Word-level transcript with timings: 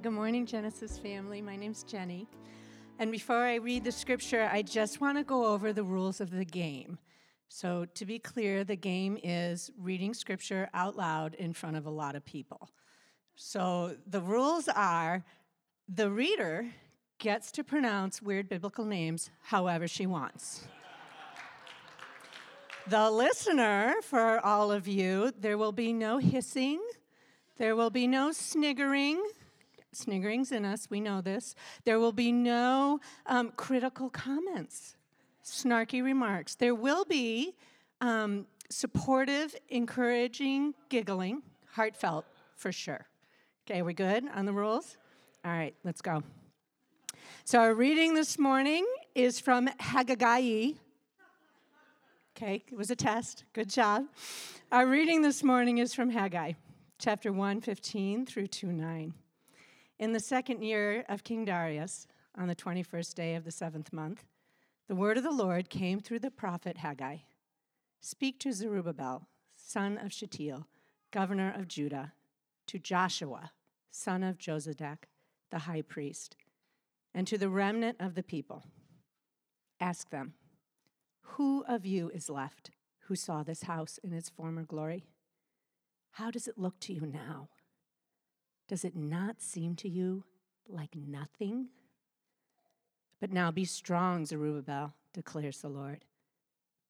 Good 0.00 0.12
morning, 0.12 0.46
Genesis 0.46 0.96
family. 0.96 1.42
My 1.42 1.56
name's 1.56 1.82
Jenny. 1.82 2.28
And 3.00 3.10
before 3.10 3.42
I 3.42 3.56
read 3.56 3.82
the 3.82 3.90
scripture, 3.90 4.48
I 4.52 4.62
just 4.62 5.00
want 5.00 5.18
to 5.18 5.24
go 5.24 5.46
over 5.46 5.72
the 5.72 5.82
rules 5.82 6.20
of 6.20 6.30
the 6.30 6.44
game. 6.44 6.98
So, 7.48 7.84
to 7.94 8.06
be 8.06 8.20
clear, 8.20 8.62
the 8.62 8.76
game 8.76 9.18
is 9.24 9.72
reading 9.76 10.14
scripture 10.14 10.68
out 10.72 10.96
loud 10.96 11.34
in 11.34 11.52
front 11.52 11.76
of 11.76 11.86
a 11.86 11.90
lot 11.90 12.14
of 12.14 12.24
people. 12.24 12.70
So, 13.34 13.96
the 14.06 14.20
rules 14.20 14.68
are 14.68 15.24
the 15.88 16.10
reader 16.10 16.66
gets 17.18 17.50
to 17.52 17.64
pronounce 17.64 18.22
weird 18.22 18.48
biblical 18.48 18.84
names 18.84 19.30
however 19.42 19.88
she 19.88 20.06
wants. 20.06 20.68
The 22.86 23.10
listener, 23.10 23.94
for 24.02 24.38
all 24.46 24.70
of 24.70 24.86
you, 24.86 25.32
there 25.36 25.58
will 25.58 25.72
be 25.72 25.92
no 25.92 26.18
hissing, 26.18 26.80
there 27.56 27.74
will 27.74 27.90
be 27.90 28.06
no 28.06 28.30
sniggering. 28.30 29.20
Sniggering's 29.92 30.52
in 30.52 30.64
us, 30.64 30.88
we 30.90 31.00
know 31.00 31.20
this. 31.20 31.54
There 31.84 31.98
will 31.98 32.12
be 32.12 32.30
no 32.30 33.00
um, 33.26 33.52
critical 33.56 34.10
comments, 34.10 34.96
snarky 35.44 36.02
remarks. 36.02 36.54
There 36.54 36.74
will 36.74 37.04
be 37.04 37.54
um, 38.00 38.46
supportive, 38.70 39.54
encouraging, 39.70 40.74
giggling, 40.88 41.42
heartfelt 41.72 42.26
for 42.56 42.72
sure. 42.72 43.06
Okay, 43.66 43.82
we 43.82 43.94
good 43.94 44.24
on 44.34 44.46
the 44.46 44.52
rules? 44.52 44.96
All 45.44 45.52
right, 45.52 45.74
let's 45.84 46.02
go. 46.02 46.22
So, 47.44 47.60
our 47.60 47.74
reading 47.74 48.14
this 48.14 48.38
morning 48.38 48.86
is 49.14 49.40
from 49.40 49.68
Haggai. 49.78 50.72
Okay, 52.36 52.62
it 52.70 52.76
was 52.76 52.90
a 52.90 52.96
test. 52.96 53.44
Good 53.52 53.68
job. 53.68 54.04
Our 54.70 54.86
reading 54.86 55.22
this 55.22 55.42
morning 55.42 55.78
is 55.78 55.94
from 55.94 56.10
Haggai, 56.10 56.52
chapter 56.98 57.32
1, 57.32 57.62
15 57.62 58.26
through 58.26 58.48
2, 58.48 58.72
9. 58.72 59.14
In 59.98 60.12
the 60.12 60.20
second 60.20 60.62
year 60.62 61.04
of 61.08 61.24
King 61.24 61.44
Darius, 61.44 62.06
on 62.36 62.46
the 62.46 62.54
21st 62.54 63.14
day 63.14 63.34
of 63.34 63.44
the 63.44 63.50
seventh 63.50 63.92
month, 63.92 64.24
the 64.86 64.94
word 64.94 65.16
of 65.16 65.24
the 65.24 65.32
Lord 65.32 65.70
came 65.70 65.98
through 65.98 66.20
the 66.20 66.30
prophet 66.30 66.78
Haggai 66.78 67.16
Speak 68.00 68.38
to 68.38 68.52
Zerubbabel, 68.52 69.26
son 69.56 69.98
of 69.98 70.12
Shealtiel, 70.12 70.68
governor 71.10 71.52
of 71.52 71.66
Judah, 71.66 72.12
to 72.68 72.78
Joshua, 72.78 73.50
son 73.90 74.22
of 74.22 74.38
Jozadak, 74.38 75.08
the 75.50 75.58
high 75.60 75.82
priest, 75.82 76.36
and 77.12 77.26
to 77.26 77.36
the 77.36 77.50
remnant 77.50 77.96
of 77.98 78.14
the 78.14 78.22
people. 78.22 78.62
Ask 79.80 80.10
them, 80.10 80.34
Who 81.22 81.64
of 81.66 81.84
you 81.84 82.08
is 82.10 82.30
left 82.30 82.70
who 83.06 83.16
saw 83.16 83.42
this 83.42 83.64
house 83.64 83.98
in 84.04 84.12
its 84.12 84.28
former 84.28 84.62
glory? 84.62 85.06
How 86.12 86.30
does 86.30 86.46
it 86.46 86.56
look 86.56 86.78
to 86.82 86.92
you 86.92 87.04
now? 87.04 87.48
Does 88.68 88.84
it 88.84 88.94
not 88.94 89.40
seem 89.40 89.74
to 89.76 89.88
you 89.88 90.24
like 90.68 90.94
nothing? 90.94 91.68
But 93.20 93.32
now 93.32 93.50
be 93.50 93.64
strong, 93.64 94.26
Zerubbabel, 94.26 94.94
declares 95.12 95.62
the 95.62 95.68
Lord. 95.68 96.04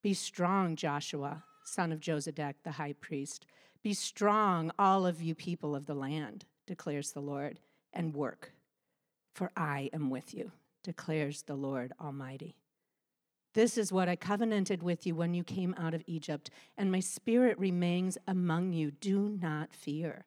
Be 0.02 0.12
strong, 0.12 0.76
Joshua, 0.76 1.44
son 1.64 1.92
of 1.92 2.00
Jozadak, 2.00 2.54
the 2.64 2.72
high 2.72 2.94
priest. 2.94 3.46
Be 3.82 3.94
strong, 3.94 4.72
all 4.78 5.06
of 5.06 5.22
you 5.22 5.34
people 5.34 5.76
of 5.76 5.86
the 5.86 5.94
land, 5.94 6.44
declares 6.66 7.12
the 7.12 7.20
Lord, 7.20 7.60
and 7.92 8.14
work, 8.14 8.52
for 9.32 9.50
I 9.56 9.88
am 9.92 10.10
with 10.10 10.34
you, 10.34 10.50
declares 10.82 11.42
the 11.42 11.54
Lord 11.54 11.92
Almighty. 12.00 12.56
This 13.54 13.78
is 13.78 13.92
what 13.92 14.08
I 14.08 14.16
covenanted 14.16 14.82
with 14.82 15.06
you 15.06 15.14
when 15.14 15.32
you 15.32 15.42
came 15.42 15.74
out 15.78 15.94
of 15.94 16.02
Egypt, 16.06 16.50
and 16.76 16.92
my 16.92 17.00
spirit 17.00 17.58
remains 17.58 18.18
among 18.26 18.72
you. 18.72 18.90
Do 18.90 19.36
not 19.40 19.72
fear. 19.72 20.26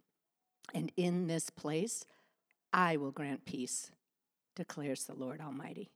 And 0.73 0.91
in 0.97 1.27
this 1.27 1.49
place 1.49 2.05
I 2.73 2.97
will 2.97 3.11
grant 3.11 3.45
peace, 3.45 3.91
declares 4.55 5.03
the 5.05 5.13
Lord 5.13 5.41
Almighty. 5.41 5.91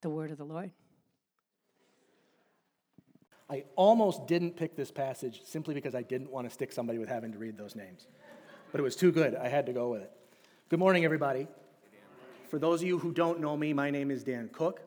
The 0.00 0.10
word 0.10 0.30
of 0.30 0.38
the 0.38 0.44
Lord. 0.44 0.70
I 3.50 3.64
almost 3.76 4.26
didn't 4.26 4.56
pick 4.56 4.76
this 4.76 4.90
passage 4.90 5.40
simply 5.44 5.74
because 5.74 5.94
I 5.94 6.02
didn't 6.02 6.30
want 6.30 6.46
to 6.46 6.52
stick 6.52 6.70
somebody 6.70 6.98
with 6.98 7.08
having 7.08 7.32
to 7.32 7.38
read 7.38 7.56
those 7.56 7.74
names. 7.74 8.06
But 8.70 8.80
it 8.80 8.84
was 8.84 8.94
too 8.94 9.10
good. 9.10 9.34
I 9.34 9.48
had 9.48 9.66
to 9.66 9.72
go 9.72 9.88
with 9.88 10.02
it. 10.02 10.12
Good 10.68 10.78
morning, 10.78 11.04
everybody. 11.04 11.48
For 12.50 12.58
those 12.58 12.82
of 12.82 12.86
you 12.86 12.98
who 12.98 13.12
don't 13.12 13.40
know 13.40 13.56
me, 13.56 13.72
my 13.72 13.90
name 13.90 14.10
is 14.10 14.22
Dan 14.22 14.50
Cook, 14.52 14.80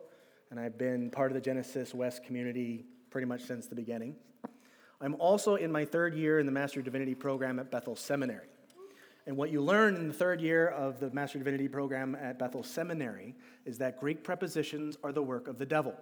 and 0.51 0.59
I've 0.59 0.77
been 0.77 1.09
part 1.09 1.31
of 1.31 1.35
the 1.35 1.41
Genesis 1.41 1.93
West 1.93 2.23
community 2.23 2.85
pretty 3.09 3.25
much 3.25 3.41
since 3.41 3.65
the 3.65 3.75
beginning. 3.75 4.15
I'm 5.01 5.15
also 5.15 5.55
in 5.55 5.71
my 5.71 5.83
third 5.83 6.13
year 6.13 6.39
in 6.39 6.45
the 6.45 6.51
Master 6.51 6.79
of 6.79 6.85
Divinity 6.85 7.15
program 7.15 7.59
at 7.59 7.71
Bethel 7.71 7.95
Seminary. 7.95 8.47
And 9.27 9.37
what 9.37 9.51
you 9.51 9.61
learn 9.61 9.95
in 9.95 10.07
the 10.07 10.13
third 10.13 10.41
year 10.41 10.67
of 10.67 10.99
the 10.99 11.11
Master 11.11 11.37
Divinity 11.37 11.67
program 11.67 12.15
at 12.15 12.39
Bethel 12.39 12.63
Seminary 12.63 13.35
is 13.65 13.77
that 13.77 13.99
Greek 13.99 14.23
prepositions 14.23 14.97
are 15.03 15.11
the 15.11 15.21
work 15.21 15.47
of 15.47 15.57
the 15.59 15.65
devil. 15.65 15.95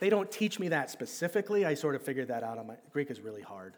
They 0.00 0.10
don't 0.10 0.30
teach 0.30 0.58
me 0.58 0.68
that 0.68 0.90
specifically. 0.90 1.64
I 1.64 1.74
sort 1.74 1.94
of 1.94 2.02
figured 2.02 2.28
that 2.28 2.42
out 2.42 2.58
on 2.58 2.66
my 2.66 2.74
Greek 2.92 3.10
is 3.10 3.20
really 3.20 3.42
hard. 3.42 3.74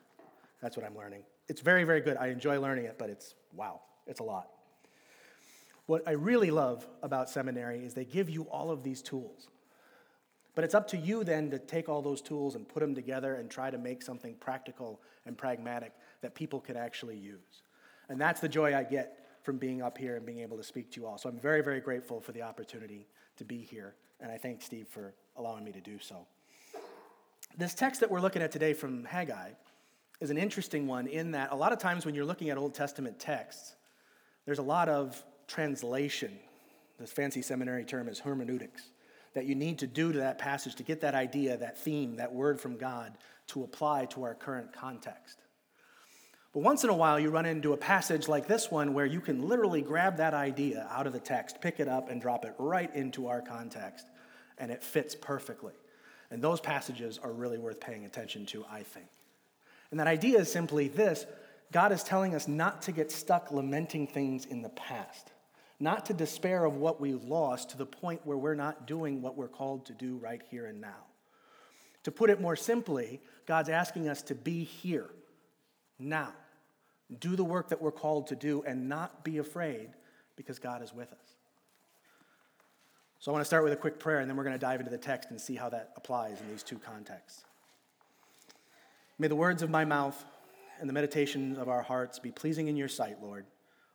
That's 0.62 0.76
what 0.76 0.86
I'm 0.86 0.96
learning. 0.96 1.22
It's 1.48 1.60
very, 1.60 1.84
very 1.84 2.00
good. 2.00 2.16
I 2.16 2.28
enjoy 2.28 2.58
learning 2.58 2.86
it, 2.86 2.96
but 2.98 3.10
it's 3.10 3.34
wow, 3.54 3.82
it's 4.06 4.20
a 4.20 4.24
lot. 4.24 4.48
What 5.84 6.02
I 6.08 6.12
really 6.12 6.50
love 6.50 6.86
about 7.02 7.30
seminary 7.30 7.84
is 7.84 7.94
they 7.94 8.04
give 8.04 8.28
you 8.28 8.44
all 8.44 8.70
of 8.70 8.82
these 8.82 9.02
tools. 9.02 9.48
But 10.56 10.64
it's 10.64 10.74
up 10.74 10.88
to 10.88 10.96
you 10.96 11.22
then 11.22 11.50
to 11.50 11.58
take 11.58 11.88
all 11.88 12.00
those 12.00 12.22
tools 12.22 12.54
and 12.54 12.66
put 12.66 12.80
them 12.80 12.94
together 12.94 13.34
and 13.34 13.50
try 13.50 13.70
to 13.70 13.78
make 13.78 14.02
something 14.02 14.34
practical 14.40 15.00
and 15.26 15.36
pragmatic 15.36 15.92
that 16.22 16.34
people 16.34 16.60
can 16.60 16.76
actually 16.76 17.16
use. 17.16 17.62
And 18.08 18.20
that's 18.20 18.40
the 18.40 18.48
joy 18.48 18.76
I 18.76 18.82
get 18.82 19.26
from 19.42 19.58
being 19.58 19.82
up 19.82 19.96
here 19.96 20.16
and 20.16 20.26
being 20.26 20.40
able 20.40 20.56
to 20.56 20.62
speak 20.62 20.90
to 20.92 21.00
you 21.00 21.06
all. 21.06 21.18
So 21.18 21.28
I'm 21.28 21.38
very, 21.38 21.62
very 21.62 21.80
grateful 21.80 22.20
for 22.20 22.32
the 22.32 22.42
opportunity 22.42 23.06
to 23.36 23.44
be 23.44 23.58
here. 23.58 23.94
And 24.20 24.30
I 24.30 24.38
thank 24.38 24.62
Steve 24.62 24.88
for 24.88 25.14
allowing 25.36 25.64
me 25.64 25.72
to 25.72 25.80
do 25.80 25.98
so. 25.98 26.26
This 27.56 27.74
text 27.74 28.00
that 28.00 28.10
we're 28.10 28.20
looking 28.20 28.42
at 28.42 28.52
today 28.52 28.72
from 28.72 29.04
Haggai 29.04 29.50
is 30.20 30.30
an 30.30 30.38
interesting 30.38 30.86
one 30.86 31.06
in 31.06 31.32
that 31.32 31.52
a 31.52 31.54
lot 31.54 31.72
of 31.72 31.78
times 31.78 32.04
when 32.04 32.14
you're 32.14 32.24
looking 32.24 32.50
at 32.50 32.58
Old 32.58 32.74
Testament 32.74 33.18
texts, 33.18 33.76
there's 34.46 34.58
a 34.58 34.62
lot 34.62 34.88
of 34.88 35.22
translation. 35.46 36.38
This 36.98 37.12
fancy 37.12 37.42
seminary 37.42 37.84
term 37.84 38.08
is 38.08 38.18
hermeneutics 38.20 38.90
that 39.34 39.44
you 39.44 39.54
need 39.54 39.78
to 39.78 39.86
do 39.86 40.12
to 40.12 40.18
that 40.18 40.38
passage 40.38 40.76
to 40.76 40.82
get 40.82 41.02
that 41.02 41.14
idea, 41.14 41.58
that 41.58 41.76
theme, 41.76 42.16
that 42.16 42.32
word 42.32 42.58
from 42.58 42.78
God 42.78 43.18
to 43.48 43.64
apply 43.64 44.06
to 44.06 44.22
our 44.22 44.34
current 44.34 44.72
context. 44.72 45.42
But 46.56 46.62
once 46.62 46.84
in 46.84 46.88
a 46.88 46.96
while, 46.96 47.20
you 47.20 47.28
run 47.28 47.44
into 47.44 47.74
a 47.74 47.76
passage 47.76 48.28
like 48.28 48.46
this 48.46 48.70
one 48.70 48.94
where 48.94 49.04
you 49.04 49.20
can 49.20 49.46
literally 49.46 49.82
grab 49.82 50.16
that 50.16 50.32
idea 50.32 50.88
out 50.90 51.06
of 51.06 51.12
the 51.12 51.20
text, 51.20 51.60
pick 51.60 51.80
it 51.80 51.86
up, 51.86 52.08
and 52.08 52.18
drop 52.18 52.46
it 52.46 52.54
right 52.56 52.90
into 52.94 53.26
our 53.26 53.42
context, 53.42 54.06
and 54.56 54.70
it 54.70 54.82
fits 54.82 55.14
perfectly. 55.14 55.74
And 56.30 56.40
those 56.40 56.62
passages 56.62 57.20
are 57.22 57.30
really 57.30 57.58
worth 57.58 57.78
paying 57.78 58.06
attention 58.06 58.46
to, 58.46 58.64
I 58.72 58.84
think. 58.84 59.04
And 59.90 60.00
that 60.00 60.06
idea 60.06 60.38
is 60.38 60.50
simply 60.50 60.88
this 60.88 61.26
God 61.72 61.92
is 61.92 62.02
telling 62.02 62.34
us 62.34 62.48
not 62.48 62.80
to 62.82 62.92
get 62.92 63.12
stuck 63.12 63.52
lamenting 63.52 64.06
things 64.06 64.46
in 64.46 64.62
the 64.62 64.70
past, 64.70 65.32
not 65.78 66.06
to 66.06 66.14
despair 66.14 66.64
of 66.64 66.76
what 66.76 67.02
we 67.02 67.12
lost 67.12 67.68
to 67.72 67.76
the 67.76 67.84
point 67.84 68.22
where 68.24 68.38
we're 68.38 68.54
not 68.54 68.86
doing 68.86 69.20
what 69.20 69.36
we're 69.36 69.46
called 69.46 69.84
to 69.84 69.92
do 69.92 70.16
right 70.16 70.40
here 70.50 70.64
and 70.64 70.80
now. 70.80 71.04
To 72.04 72.10
put 72.10 72.30
it 72.30 72.40
more 72.40 72.56
simply, 72.56 73.20
God's 73.44 73.68
asking 73.68 74.08
us 74.08 74.22
to 74.22 74.34
be 74.34 74.64
here, 74.64 75.10
now 75.98 76.32
do 77.20 77.36
the 77.36 77.44
work 77.44 77.68
that 77.68 77.80
we're 77.80 77.92
called 77.92 78.26
to 78.28 78.36
do 78.36 78.62
and 78.66 78.88
not 78.88 79.24
be 79.24 79.38
afraid 79.38 79.90
because 80.36 80.58
God 80.58 80.82
is 80.82 80.92
with 80.92 81.12
us. 81.12 81.36
So 83.18 83.30
I 83.30 83.32
want 83.32 83.42
to 83.42 83.46
start 83.46 83.64
with 83.64 83.72
a 83.72 83.76
quick 83.76 83.98
prayer 83.98 84.20
and 84.20 84.28
then 84.28 84.36
we're 84.36 84.44
going 84.44 84.54
to 84.54 84.58
dive 84.58 84.80
into 84.80 84.90
the 84.90 84.98
text 84.98 85.30
and 85.30 85.40
see 85.40 85.54
how 85.54 85.68
that 85.70 85.92
applies 85.96 86.40
in 86.40 86.48
these 86.48 86.62
two 86.62 86.78
contexts. 86.78 87.44
May 89.18 89.28
the 89.28 89.36
words 89.36 89.62
of 89.62 89.70
my 89.70 89.84
mouth 89.84 90.22
and 90.78 90.88
the 90.88 90.92
meditations 90.92 91.56
of 91.58 91.68
our 91.68 91.82
hearts 91.82 92.18
be 92.18 92.30
pleasing 92.30 92.68
in 92.68 92.76
your 92.76 92.88
sight, 92.88 93.16
Lord, 93.22 93.46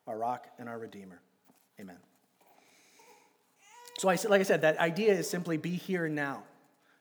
our 0.07 0.17
rock 0.17 0.47
and 0.57 0.67
our 0.67 0.79
redeemer. 0.79 1.21
Amen. 1.79 1.97
So, 3.99 4.09
I, 4.09 4.17
like 4.27 4.39
I 4.39 4.43
said, 4.43 4.61
that 4.61 4.79
idea 4.79 5.13
is 5.13 5.29
simply 5.29 5.57
be 5.57 5.75
here 5.75 6.09
now 6.09 6.43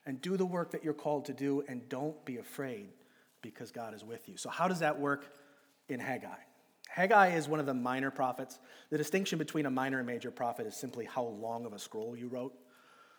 and 0.04 0.20
do 0.20 0.36
the 0.36 0.44
work 0.44 0.72
that 0.72 0.84
you're 0.84 0.92
called 0.92 1.24
to 1.26 1.32
do 1.32 1.64
and 1.66 1.88
don't 1.88 2.22
be 2.26 2.36
afraid 2.36 2.88
because 3.40 3.70
God 3.70 3.94
is 3.94 4.04
with 4.04 4.28
you. 4.28 4.36
So, 4.36 4.50
how 4.50 4.68
does 4.68 4.80
that 4.80 5.00
work 5.00 5.32
in 5.90 6.00
Haggai. 6.00 6.38
Haggai 6.88 7.34
is 7.34 7.48
one 7.48 7.60
of 7.60 7.66
the 7.66 7.74
minor 7.74 8.10
prophets. 8.10 8.58
The 8.90 8.98
distinction 8.98 9.38
between 9.38 9.66
a 9.66 9.70
minor 9.70 9.98
and 9.98 10.06
major 10.06 10.30
prophet 10.30 10.66
is 10.66 10.74
simply 10.74 11.04
how 11.04 11.22
long 11.22 11.64
of 11.64 11.72
a 11.72 11.78
scroll 11.78 12.16
you 12.16 12.28
wrote. 12.28 12.52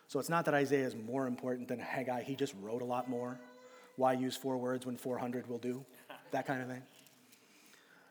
So 0.08 0.18
it's 0.18 0.28
not 0.28 0.44
that 0.44 0.54
Isaiah 0.54 0.86
is 0.86 0.94
more 0.94 1.26
important 1.26 1.68
than 1.68 1.78
Haggai, 1.78 2.22
he 2.22 2.36
just 2.36 2.54
wrote 2.60 2.82
a 2.82 2.84
lot 2.84 3.08
more. 3.08 3.40
Why 3.96 4.12
use 4.12 4.36
four 4.36 4.58
words 4.58 4.84
when 4.84 4.96
400 4.96 5.46
will 5.48 5.58
do? 5.58 5.84
That 6.32 6.46
kind 6.46 6.60
of 6.62 6.68
thing. 6.68 6.82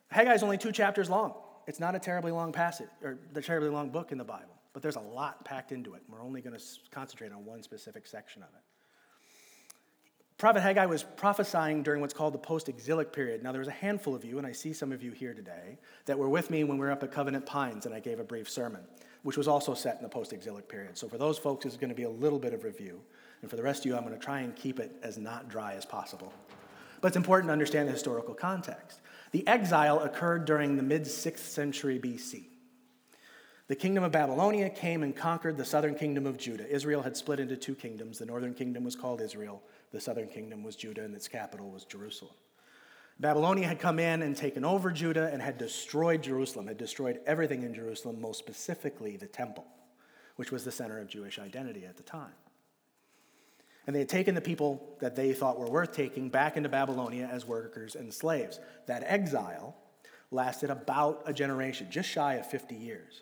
Haggai 0.10 0.34
is 0.34 0.44
only 0.44 0.58
two 0.58 0.72
chapters 0.72 1.10
long. 1.10 1.34
It's 1.68 1.80
not 1.80 1.96
a 1.96 2.00
terribly 2.00 2.31
long 2.31 2.52
passage, 2.52 2.90
or 3.04 3.19
the 3.34 3.42
terribly 3.42 3.69
long 3.69 3.90
book 3.90 4.12
in 4.12 4.18
the 4.18 4.24
Bible, 4.24 4.56
but 4.74 4.81
there's 4.81 4.96
a 4.96 5.02
lot 5.02 5.46
packed 5.46 5.72
into 5.72 5.94
it. 5.94 6.02
We're 6.10 6.24
only 6.24 6.42
going 6.42 6.58
to 6.58 6.63
concentrate 6.92 7.31
on 7.31 7.46
one 7.46 7.62
specific 7.62 8.08
section 8.08 8.42
of 8.42 8.50
it. 8.50 8.63
Prophet 10.41 10.61
Haggai 10.61 10.88
was 10.88 11.03
prophesying 11.03 11.83
during 11.83 12.01
what's 12.01 12.15
called 12.15 12.33
the 12.33 12.39
post 12.39 12.67
exilic 12.67 13.13
period. 13.13 13.43
Now, 13.43 13.51
there 13.51 13.59
was 13.59 13.67
a 13.67 13.71
handful 13.73 14.15
of 14.15 14.25
you, 14.25 14.39
and 14.39 14.47
I 14.47 14.53
see 14.53 14.73
some 14.73 14.91
of 14.91 15.03
you 15.03 15.11
here 15.11 15.35
today, 15.35 15.77
that 16.05 16.17
were 16.17 16.29
with 16.29 16.49
me 16.49 16.63
when 16.63 16.79
we 16.79 16.85
were 16.88 16.91
up 16.91 17.03
at 17.03 17.11
Covenant 17.11 17.45
Pines 17.45 17.85
and 17.85 17.93
I 17.93 17.99
gave 17.99 18.19
a 18.19 18.23
brief 18.23 18.49
sermon, 18.49 18.81
which 19.21 19.38
was 19.38 19.47
also 19.47 19.75
set 19.75 19.97
in 19.97 20.01
the 20.01 20.09
post 20.09 20.33
exilic 20.33 20.67
period. 20.67 20.97
So, 20.97 21.07
for 21.07 21.19
those 21.19 21.38
folks, 21.38 21.67
it's 21.67 21.77
going 21.77 21.91
to 21.91 21.95
be 21.95 22.05
a 22.05 22.09
little 22.09 22.39
bit 22.39 22.55
of 22.55 22.63
review. 22.63 22.99
And 23.43 23.51
for 23.51 23.55
the 23.55 23.61
rest 23.61 23.81
of 23.81 23.85
you, 23.85 23.95
I'm 23.95 24.03
going 24.03 24.17
to 24.17 24.19
try 24.19 24.39
and 24.39 24.55
keep 24.55 24.79
it 24.79 24.95
as 25.03 25.19
not 25.19 25.47
dry 25.47 25.73
as 25.73 25.85
possible. 25.85 26.33
But 27.01 27.09
it's 27.09 27.17
important 27.17 27.49
to 27.49 27.53
understand 27.53 27.88
the 27.88 27.93
historical 27.93 28.33
context. 28.33 28.99
The 29.33 29.47
exile 29.47 29.99
occurred 29.99 30.45
during 30.45 30.75
the 30.75 30.81
mid 30.81 31.03
6th 31.03 31.38
century 31.38 31.99
BC. 31.99 32.45
The 33.67 33.75
kingdom 33.75 34.03
of 34.03 34.11
Babylonia 34.11 34.69
came 34.69 35.03
and 35.03 35.15
conquered 35.15 35.55
the 35.55 35.63
southern 35.63 35.93
kingdom 35.93 36.25
of 36.25 36.38
Judah. 36.38 36.67
Israel 36.67 37.03
had 37.03 37.15
split 37.15 37.39
into 37.39 37.55
two 37.55 37.75
kingdoms. 37.75 38.17
The 38.17 38.25
northern 38.25 38.53
kingdom 38.55 38.83
was 38.83 38.97
called 38.97 39.21
Israel, 39.21 39.61
the 39.91 39.99
southern 39.99 40.27
kingdom 40.27 40.63
was 40.63 40.75
Judah, 40.75 41.03
and 41.03 41.15
its 41.15 41.27
capital 41.27 41.69
was 41.69 41.85
Jerusalem. 41.85 42.33
Babylonia 43.19 43.67
had 43.67 43.79
come 43.79 43.99
in 43.99 44.23
and 44.23 44.35
taken 44.35 44.65
over 44.65 44.89
Judah 44.91 45.29
and 45.31 45.41
had 45.41 45.57
destroyed 45.57 46.23
Jerusalem, 46.23 46.67
had 46.67 46.77
destroyed 46.77 47.19
everything 47.25 47.63
in 47.63 47.73
Jerusalem, 47.73 48.19
most 48.19 48.39
specifically 48.39 49.15
the 49.15 49.27
temple, 49.27 49.65
which 50.38 50.51
was 50.51 50.63
the 50.63 50.71
center 50.71 50.99
of 50.99 51.07
Jewish 51.07 51.38
identity 51.38 51.85
at 51.85 51.97
the 51.97 52.03
time. 52.03 52.33
And 53.85 53.95
they 53.95 53.99
had 53.99 54.09
taken 54.09 54.35
the 54.35 54.41
people 54.41 54.95
that 55.01 55.15
they 55.15 55.33
thought 55.33 55.59
were 55.59 55.69
worth 55.69 55.91
taking 55.91 56.29
back 56.29 56.57
into 56.57 56.69
Babylonia 56.69 57.29
as 57.31 57.45
workers 57.45 57.95
and 57.95 58.13
slaves. 58.13 58.59
That 58.88 59.03
exile 59.05 59.75
lasted 60.31 60.69
about 60.69 61.23
a 61.25 61.33
generation, 61.33 61.88
just 61.89 62.09
shy 62.09 62.35
of 62.35 62.49
50 62.49 62.75
years. 62.75 63.21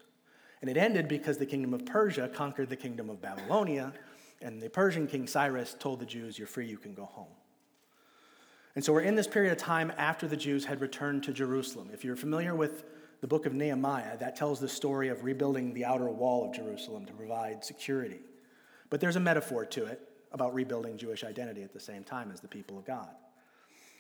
And 0.62 0.70
it 0.70 0.78
ended 0.78 1.08
because 1.08 1.38
the 1.38 1.46
kingdom 1.46 1.74
of 1.74 1.86
Persia 1.86 2.30
conquered 2.30 2.70
the 2.70 2.76
kingdom 2.76 3.10
of 3.10 3.22
Babylonia 3.22 3.94
and 4.42 4.62
the 4.62 4.70
Persian 4.70 5.08
king 5.08 5.28
Cyrus 5.28 5.76
told 5.80 6.00
the 6.00 6.06
Jews, 6.06 6.38
You're 6.38 6.48
free, 6.48 6.68
you 6.68 6.78
can 6.78 6.94
go 6.94 7.06
home. 7.06 7.34
And 8.76 8.86
so 8.86 8.94
we're 8.94 9.02
in 9.02 9.16
this 9.16 9.28
period 9.28 9.52
of 9.52 9.58
time 9.58 9.92
after 9.98 10.28
the 10.28 10.38
Jews 10.38 10.66
had 10.66 10.80
returned 10.80 11.24
to 11.24 11.34
Jerusalem. 11.34 11.90
If 11.92 12.06
you're 12.06 12.16
familiar 12.16 12.56
with 12.56 12.86
the 13.22 13.28
book 13.28 13.46
of 13.46 13.54
Nehemiah, 13.54 14.18
that 14.20 14.36
tells 14.36 14.60
the 14.60 14.70
story 14.70 15.10
of 15.10 15.24
rebuilding 15.24 15.74
the 15.74 15.86
outer 15.86 16.10
wall 16.10 16.48
of 16.48 16.56
Jerusalem 16.56 17.06
to 17.08 17.14
provide 17.14 17.66
security. 17.66 18.22
But 18.90 19.02
there's 19.02 19.18
a 19.18 19.20
metaphor 19.20 19.66
to 19.66 19.86
it 19.86 20.08
about 20.32 20.54
rebuilding 20.54 20.98
Jewish 20.98 21.24
identity 21.24 21.64
at 21.64 21.74
the 21.74 21.80
same 21.80 22.04
time 22.04 22.32
as 22.32 22.40
the 22.40 22.48
people 22.48 22.78
of 22.78 22.86
God. 22.86 23.10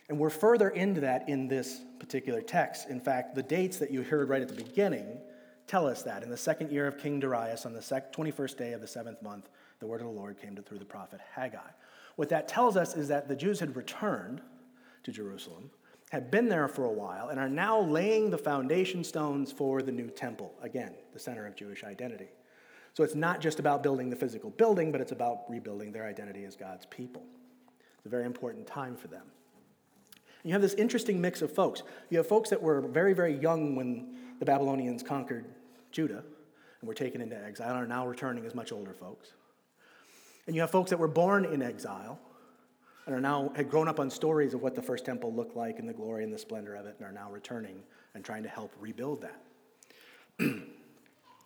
And 0.07 0.17
we're 0.17 0.29
further 0.29 0.69
into 0.69 1.01
that 1.01 1.29
in 1.29 1.47
this 1.47 1.81
particular 1.99 2.41
text. 2.41 2.89
In 2.89 2.99
fact, 2.99 3.35
the 3.35 3.43
dates 3.43 3.77
that 3.77 3.91
you 3.91 4.01
heard 4.01 4.29
right 4.29 4.41
at 4.41 4.47
the 4.47 4.55
beginning 4.55 5.19
tell 5.67 5.87
us 5.87 6.01
that. 6.03 6.23
In 6.23 6.29
the 6.29 6.37
second 6.37 6.71
year 6.71 6.87
of 6.87 6.97
King 6.97 7.19
Darius, 7.19 7.65
on 7.65 7.73
the 7.73 7.79
21st 7.79 8.57
day 8.57 8.73
of 8.73 8.81
the 8.81 8.87
seventh 8.87 9.21
month, 9.21 9.49
the 9.79 9.87
word 9.87 10.01
of 10.01 10.07
the 10.07 10.13
Lord 10.13 10.39
came 10.39 10.55
to, 10.55 10.61
through 10.61 10.79
the 10.79 10.85
prophet 10.85 11.19
Haggai. 11.33 11.59
What 12.15 12.29
that 12.29 12.47
tells 12.47 12.75
us 12.75 12.95
is 12.95 13.07
that 13.07 13.27
the 13.27 13.35
Jews 13.35 13.59
had 13.59 13.75
returned 13.75 14.41
to 15.03 15.11
Jerusalem, 15.11 15.69
had 16.11 16.29
been 16.29 16.49
there 16.49 16.67
for 16.67 16.85
a 16.85 16.91
while, 16.91 17.29
and 17.29 17.39
are 17.39 17.49
now 17.49 17.79
laying 17.79 18.29
the 18.29 18.37
foundation 18.37 19.03
stones 19.03 19.51
for 19.51 19.81
the 19.81 19.91
new 19.91 20.09
temple, 20.09 20.53
again, 20.61 20.93
the 21.13 21.19
center 21.19 21.47
of 21.47 21.55
Jewish 21.55 21.83
identity. 21.83 22.27
So 22.93 23.03
it's 23.03 23.15
not 23.15 23.39
just 23.39 23.59
about 23.59 23.83
building 23.83 24.09
the 24.09 24.15
physical 24.15 24.49
building, 24.49 24.91
but 24.91 24.99
it's 24.99 25.11
about 25.11 25.49
rebuilding 25.49 25.91
their 25.91 26.05
identity 26.05 26.43
as 26.43 26.55
God's 26.55 26.85
people. 26.87 27.23
It's 27.97 28.05
a 28.05 28.09
very 28.09 28.25
important 28.25 28.67
time 28.67 28.97
for 28.97 29.07
them. 29.07 29.23
You 30.43 30.53
have 30.53 30.61
this 30.61 30.73
interesting 30.73 31.19
mix 31.19 31.41
of 31.41 31.51
folks. 31.51 31.83
You 32.09 32.17
have 32.17 32.27
folks 32.27 32.49
that 32.49 32.61
were 32.61 32.81
very, 32.81 33.13
very 33.13 33.35
young 33.35 33.75
when 33.75 34.15
the 34.39 34.45
Babylonians 34.45 35.03
conquered 35.03 35.45
Judah 35.91 36.23
and 36.81 36.87
were 36.87 36.93
taken 36.93 37.21
into 37.21 37.37
exile 37.37 37.69
and 37.69 37.77
are 37.77 37.87
now 37.87 38.07
returning 38.07 38.45
as 38.45 38.55
much 38.55 38.71
older 38.71 38.93
folks. 38.93 39.33
And 40.49 40.55
you 40.55 40.61
have 40.61 40.71
folks 40.71 40.89
that 40.89 40.97
were 40.97 41.07
born 41.07 41.45
in 41.45 41.61
exile 41.61 42.17
and 43.05 43.13
are 43.13 43.21
now 43.21 43.51
had 43.55 43.69
grown 43.69 43.87
up 43.87 43.99
on 43.99 44.09
stories 44.09 44.55
of 44.55 44.63
what 44.63 44.73
the 44.73 44.81
first 44.81 45.05
temple 45.05 45.31
looked 45.31 45.55
like 45.55 45.77
and 45.77 45.87
the 45.87 45.93
glory 45.93 46.23
and 46.23 46.33
the 46.33 46.39
splendor 46.39 46.73
of 46.73 46.87
it 46.87 46.95
and 46.97 47.07
are 47.07 47.11
now 47.11 47.29
returning 47.29 47.83
and 48.15 48.25
trying 48.25 48.41
to 48.41 48.49
help 48.49 48.73
rebuild 48.79 49.21
that. 49.21 49.43
and 50.39 50.63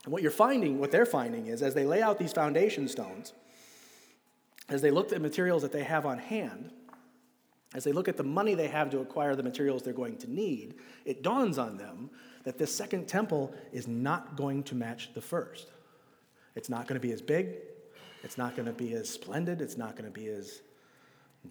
what 0.06 0.22
you're 0.22 0.32
finding, 0.32 0.80
what 0.80 0.90
they're 0.90 1.06
finding 1.06 1.48
is 1.48 1.62
as 1.62 1.74
they 1.74 1.84
lay 1.84 2.02
out 2.02 2.18
these 2.18 2.32
foundation 2.32 2.88
stones, 2.88 3.34
as 4.70 4.82
they 4.82 4.90
look 4.90 5.12
at 5.12 5.20
materials 5.20 5.64
that 5.64 5.74
they 5.74 5.84
have 5.84 6.06
on 6.06 6.18
hand, 6.18 6.72
as 7.76 7.84
they 7.84 7.92
look 7.92 8.08
at 8.08 8.16
the 8.16 8.24
money 8.24 8.56
they 8.56 8.70
have 8.70 8.90
to 8.92 9.00
acquire 9.00 9.36
the 9.36 9.44
materials 9.44 9.84
they're 9.84 9.92
going 9.92 10.16
to 10.16 10.32
need, 10.32 10.76
it 11.04 11.22
dawns 11.22 11.58
on 11.58 11.76
them 11.76 12.10
that 12.46 12.58
this 12.58 12.74
second 12.74 13.10
temple 13.10 13.54
is 13.74 13.86
not 13.86 14.38
going 14.38 14.64
to 14.64 14.76
match 14.76 15.14
the 15.14 15.20
first. 15.20 15.74
It's 16.56 16.70
not 16.70 16.88
going 16.88 17.02
to 17.02 17.06
be 17.06 17.12
as 17.12 17.22
big, 17.22 17.58
it's 18.24 18.38
not 18.38 18.56
going 18.56 18.66
to 18.66 18.74
be 18.74 18.94
as 18.94 19.10
splendid. 19.10 19.62
It's 19.62 19.78
not 19.78 19.96
going 19.98 20.12
to 20.12 20.20
be 20.20 20.28
as 20.28 20.62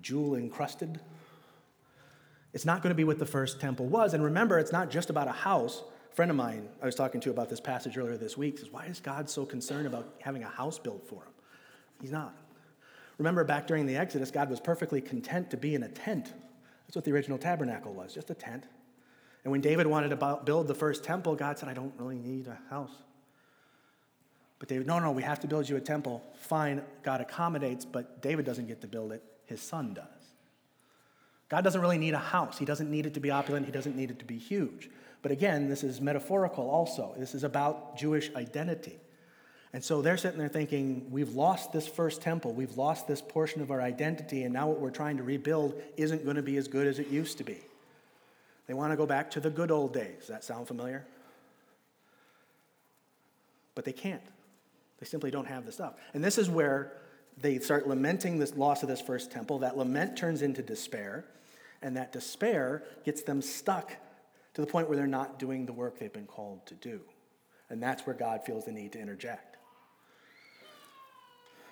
jewel 0.00 0.34
encrusted. 0.34 1.00
It's 2.52 2.64
not 2.64 2.82
going 2.82 2.90
to 2.90 2.96
be 2.96 3.04
what 3.04 3.18
the 3.18 3.26
first 3.26 3.60
temple 3.60 3.86
was. 3.86 4.14
And 4.14 4.24
remember, 4.24 4.58
it's 4.58 4.72
not 4.72 4.90
just 4.90 5.10
about 5.10 5.28
a 5.28 5.32
house. 5.32 5.82
A 6.10 6.14
friend 6.14 6.30
of 6.30 6.36
mine 6.36 6.68
I 6.82 6.86
was 6.86 6.94
talking 6.94 7.20
to 7.22 7.30
about 7.30 7.48
this 7.48 7.60
passage 7.60 7.96
earlier 7.96 8.16
this 8.16 8.36
week 8.36 8.58
says, 8.58 8.70
Why 8.70 8.86
is 8.86 9.00
God 9.00 9.28
so 9.28 9.44
concerned 9.44 9.86
about 9.86 10.14
having 10.20 10.42
a 10.42 10.48
house 10.48 10.78
built 10.78 11.06
for 11.06 11.16
him? 11.16 11.32
He's 12.00 12.12
not. 12.12 12.34
Remember, 13.18 13.44
back 13.44 13.66
during 13.66 13.86
the 13.86 13.96
Exodus, 13.96 14.30
God 14.30 14.50
was 14.50 14.58
perfectly 14.58 15.00
content 15.00 15.50
to 15.50 15.56
be 15.56 15.74
in 15.74 15.82
a 15.82 15.88
tent. 15.88 16.32
That's 16.86 16.96
what 16.96 17.04
the 17.04 17.12
original 17.12 17.38
tabernacle 17.38 17.92
was, 17.92 18.14
just 18.14 18.30
a 18.30 18.34
tent. 18.34 18.64
And 19.44 19.52
when 19.52 19.60
David 19.60 19.86
wanted 19.86 20.08
to 20.10 20.40
build 20.44 20.68
the 20.68 20.74
first 20.74 21.04
temple, 21.04 21.34
God 21.34 21.58
said, 21.58 21.68
I 21.68 21.74
don't 21.74 21.92
really 21.98 22.18
need 22.18 22.46
a 22.46 22.58
house. 22.70 22.92
But 24.62 24.68
David, 24.68 24.86
no, 24.86 25.00
no, 25.00 25.10
we 25.10 25.24
have 25.24 25.40
to 25.40 25.48
build 25.48 25.68
you 25.68 25.74
a 25.74 25.80
temple. 25.80 26.22
Fine, 26.36 26.82
God 27.02 27.20
accommodates, 27.20 27.84
but 27.84 28.22
David 28.22 28.46
doesn't 28.46 28.68
get 28.68 28.80
to 28.82 28.86
build 28.86 29.10
it, 29.10 29.20
his 29.46 29.60
son 29.60 29.92
does. 29.92 30.04
God 31.48 31.64
doesn't 31.64 31.80
really 31.80 31.98
need 31.98 32.14
a 32.14 32.18
house. 32.18 32.58
He 32.58 32.64
doesn't 32.64 32.88
need 32.88 33.04
it 33.04 33.14
to 33.14 33.20
be 33.20 33.32
opulent, 33.32 33.66
he 33.66 33.72
doesn't 33.72 33.96
need 33.96 34.12
it 34.12 34.20
to 34.20 34.24
be 34.24 34.38
huge. 34.38 34.88
But 35.20 35.32
again, 35.32 35.68
this 35.68 35.82
is 35.82 36.00
metaphorical 36.00 36.70
also. 36.70 37.12
This 37.18 37.34
is 37.34 37.42
about 37.42 37.98
Jewish 37.98 38.32
identity. 38.36 39.00
And 39.72 39.82
so 39.82 40.00
they're 40.00 40.16
sitting 40.16 40.38
there 40.38 40.48
thinking, 40.48 41.08
we've 41.10 41.34
lost 41.34 41.72
this 41.72 41.88
first 41.88 42.22
temple, 42.22 42.52
we've 42.52 42.76
lost 42.76 43.08
this 43.08 43.20
portion 43.20 43.62
of 43.62 43.72
our 43.72 43.82
identity, 43.82 44.44
and 44.44 44.54
now 44.54 44.68
what 44.68 44.78
we're 44.78 44.90
trying 44.90 45.16
to 45.16 45.24
rebuild 45.24 45.74
isn't 45.96 46.22
going 46.22 46.36
to 46.36 46.42
be 46.42 46.56
as 46.56 46.68
good 46.68 46.86
as 46.86 47.00
it 47.00 47.08
used 47.08 47.36
to 47.38 47.42
be. 47.42 47.58
They 48.68 48.74
want 48.74 48.92
to 48.92 48.96
go 48.96 49.06
back 49.06 49.32
to 49.32 49.40
the 49.40 49.50
good 49.50 49.72
old 49.72 49.92
days. 49.92 50.20
Does 50.20 50.28
that 50.28 50.44
sound 50.44 50.68
familiar? 50.68 51.04
But 53.74 53.84
they 53.84 53.92
can't. 53.92 54.22
They 55.02 55.06
simply 55.06 55.32
don't 55.32 55.48
have 55.48 55.66
the 55.66 55.72
stuff. 55.72 55.94
And 56.14 56.22
this 56.22 56.38
is 56.38 56.48
where 56.48 56.92
they 57.36 57.58
start 57.58 57.88
lamenting 57.88 58.38
this 58.38 58.54
loss 58.54 58.84
of 58.84 58.88
this 58.88 59.00
first 59.00 59.32
temple. 59.32 59.58
That 59.58 59.76
lament 59.76 60.16
turns 60.16 60.42
into 60.42 60.62
despair, 60.62 61.24
and 61.82 61.96
that 61.96 62.12
despair 62.12 62.84
gets 63.04 63.22
them 63.22 63.42
stuck 63.42 63.96
to 64.54 64.60
the 64.60 64.66
point 64.68 64.86
where 64.86 64.96
they're 64.96 65.08
not 65.08 65.40
doing 65.40 65.66
the 65.66 65.72
work 65.72 65.98
they've 65.98 66.12
been 66.12 66.28
called 66.28 66.64
to 66.66 66.74
do. 66.74 67.00
And 67.68 67.82
that's 67.82 68.06
where 68.06 68.14
God 68.14 68.44
feels 68.46 68.64
the 68.64 68.70
need 68.70 68.92
to 68.92 69.00
interject. 69.00 69.56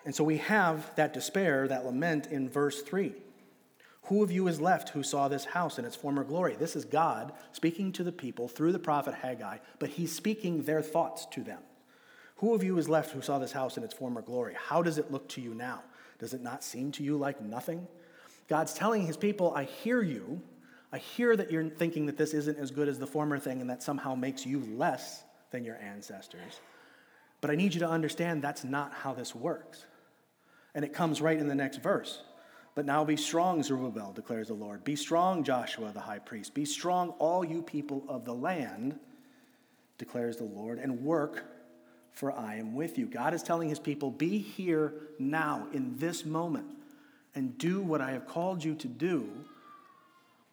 And 0.05 0.13
so 0.13 0.25
we 0.25 0.39
have 0.39 0.93
that 0.97 1.15
despair, 1.15 1.69
that 1.69 1.87
lament 1.87 2.27
in 2.27 2.49
verse 2.49 2.83
3. 2.83 3.13
Who 4.07 4.25
of 4.25 4.33
you 4.33 4.49
is 4.49 4.61
left 4.61 4.89
who 4.89 5.05
saw 5.05 5.29
this 5.29 5.45
house 5.45 5.79
in 5.79 5.85
its 5.85 5.95
former 5.95 6.25
glory? 6.25 6.57
This 6.57 6.75
is 6.75 6.85
God 6.85 7.33
speaking 7.53 7.93
to 7.93 8.03
the 8.03 8.11
people 8.11 8.49
through 8.49 8.73
the 8.73 8.81
prophet 8.81 9.15
Haggai, 9.15 9.59
but 9.79 9.91
he's 9.91 10.13
speaking 10.13 10.65
their 10.65 10.83
thoughts 10.83 11.27
to 11.27 11.45
them. 11.45 11.61
Who 12.41 12.55
of 12.55 12.65
you 12.65 12.79
is 12.79 12.89
left 12.89 13.13
who 13.13 13.21
saw 13.21 13.39
this 13.39 13.53
house 13.53 13.77
in 13.77 13.85
its 13.85 13.93
former 13.93 14.23
glory? 14.23 14.55
How 14.57 14.81
does 14.81 14.97
it 14.97 15.11
look 15.11 15.29
to 15.31 15.43
you 15.43 15.53
now? 15.53 15.83
Does 16.19 16.33
it 16.33 16.41
not 16.41 16.65
seem 16.65 16.91
to 16.93 17.03
you 17.03 17.19
like 17.19 17.43
nothing? 17.43 17.87
God's 18.49 18.73
telling 18.73 19.07
his 19.07 19.19
people, 19.19 19.53
I 19.55 19.65
hear 19.65 20.01
you. 20.01 20.41
I 20.91 20.97
hear 20.97 21.37
that 21.37 21.51
you're 21.51 21.69
thinking 21.69 22.07
that 22.07 22.17
this 22.17 22.33
isn't 22.33 22.59
as 22.59 22.71
good 22.71 22.89
as 22.89 22.99
the 22.99 23.07
former 23.07 23.39
thing 23.39 23.61
and 23.61 23.69
that 23.69 23.83
somehow 23.83 24.15
makes 24.15 24.47
you 24.47 24.61
less 24.75 25.23
than 25.51 25.67
your 25.67 25.77
ancestors. 25.77 26.61
But 27.43 27.51
I 27.51 27.57
need 27.57 27.75
you 27.75 27.81
to 27.81 27.89
understand 27.89 28.41
that's 28.41 28.65
not 28.65 28.95
how 28.95 29.13
this 29.13 29.35
works. 29.35 29.85
And 30.75 30.83
it 30.83 30.95
comes 30.95 31.21
right 31.21 31.39
in 31.39 31.47
the 31.47 31.55
next 31.55 31.83
verse. 31.83 32.23
But 32.75 32.87
now 32.87 33.05
be 33.05 33.17
strong, 33.17 33.63
Zerubbabel, 33.63 34.13
declares 34.13 34.49
the 34.49 34.55
Lord. 34.55 34.83
Be 34.83 34.97
strong, 34.97 35.45
Joshua 35.45 35.93
the 35.93 36.01
high 36.01 36.21
priest. 36.21 36.55
Be 36.55 36.65
strong, 36.65 37.11
all 37.19 37.45
you 37.45 37.61
people 37.61 38.03
of 38.09 38.25
the 38.25 38.35
land, 38.35 38.99
declares 39.99 40.39
the 40.39 40.45
Lord, 40.45 40.79
and 40.79 41.03
work, 41.03 41.45
for 42.13 42.33
I 42.33 42.57
am 42.57 42.75
with 42.75 42.99
you. 42.99 43.07
God 43.07 43.35
is 43.35 43.43
telling 43.43 43.69
his 43.69 43.79
people, 43.79 44.11
Be 44.11 44.39
here 44.39 44.93
now, 45.19 45.67
in 45.73 45.97
this 45.99 46.25
moment, 46.25 46.67
and 47.35 47.57
do 47.59 47.81
what 47.81 48.01
I 48.01 48.13
have 48.13 48.27
called 48.27 48.63
you 48.63 48.75
to 48.77 48.89
do, 48.89 49.29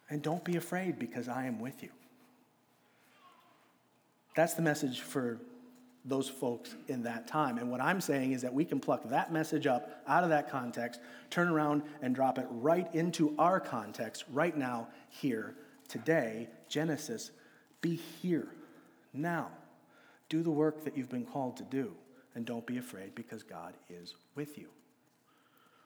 and 0.09 0.21
don't 0.21 0.43
be 0.43 0.55
afraid 0.55 0.99
because 0.99 1.27
I 1.27 1.45
am 1.45 1.59
with 1.59 1.83
you. 1.83 1.89
That's 4.35 4.53
the 4.53 4.61
message 4.61 5.01
for 5.01 5.39
those 6.05 6.29
folks 6.29 6.75
in 6.87 7.03
that 7.03 7.27
time. 7.27 7.57
And 7.57 7.69
what 7.69 7.81
I'm 7.81 7.99
saying 7.99 8.31
is 8.31 8.41
that 8.43 8.53
we 8.53 8.63
can 8.63 8.79
pluck 8.79 9.09
that 9.09 9.33
message 9.33 9.67
up 9.67 10.03
out 10.07 10.23
of 10.23 10.29
that 10.29 10.49
context, 10.49 11.01
turn 11.29 11.49
around 11.49 11.83
and 12.01 12.15
drop 12.15 12.37
it 12.37 12.47
right 12.49 12.87
into 12.93 13.35
our 13.37 13.59
context 13.59 14.23
right 14.31 14.55
now, 14.55 14.87
here, 15.09 15.55
today. 15.89 16.47
Genesis, 16.69 17.31
be 17.81 17.95
here, 17.95 18.47
now. 19.13 19.49
Do 20.29 20.43
the 20.43 20.51
work 20.51 20.83
that 20.83 20.97
you've 20.97 21.09
been 21.09 21.25
called 21.25 21.57
to 21.57 21.63
do, 21.63 21.93
and 22.35 22.45
don't 22.45 22.65
be 22.65 22.77
afraid 22.77 23.15
because 23.15 23.43
God 23.43 23.73
is 23.89 24.15
with 24.35 24.57
you. 24.57 24.67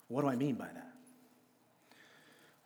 What 0.07 0.21
do 0.21 0.27
I 0.27 0.35
mean 0.35 0.55
by 0.55 0.67
that? 0.67 0.91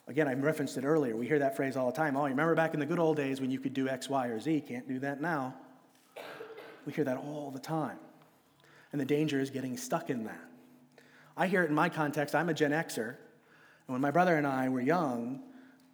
Again, 0.08 0.28
I 0.28 0.34
referenced 0.34 0.78
it 0.78 0.86
earlier. 0.86 1.16
We 1.16 1.28
hear 1.28 1.40
that 1.40 1.56
phrase 1.56 1.76
all 1.76 1.88
the 1.88 1.96
time. 1.96 2.16
Oh, 2.16 2.26
you 2.26 2.30
remember 2.30 2.56
back 2.56 2.74
in 2.74 2.80
the 2.80 2.86
good 2.86 3.00
old 3.00 3.18
days 3.18 3.42
when 3.42 3.50
you 3.50 3.60
could 3.60 3.74
do 3.74 3.88
X, 3.88 4.08
Y, 4.08 4.28
or 4.28 4.40
Z? 4.40 4.62
Can't 4.68 4.88
do 4.88 5.00
that 5.00 5.20
now. 5.20 5.56
We 6.86 6.94
hear 6.94 7.06
that 7.06 7.18
all 7.18 7.52
the 7.52 7.60
time. 7.60 7.98
And 8.92 9.02
the 9.02 9.06
danger 9.06 9.40
is 9.40 9.50
getting 9.50 9.78
stuck 9.78 10.10
in 10.10 10.26
that. 10.26 10.42
I 11.36 11.48
hear 11.48 11.64
it 11.64 11.70
in 11.70 11.76
my 11.76 11.90
context. 11.90 12.36
I'm 12.36 12.50
a 12.50 12.54
Gen 12.54 12.72
Xer. 12.72 13.08
And 13.08 13.94
when 13.94 14.02
my 14.02 14.12
brother 14.12 14.36
and 14.38 14.46
I 14.46 14.70
were 14.70 14.82
young, 14.82 15.42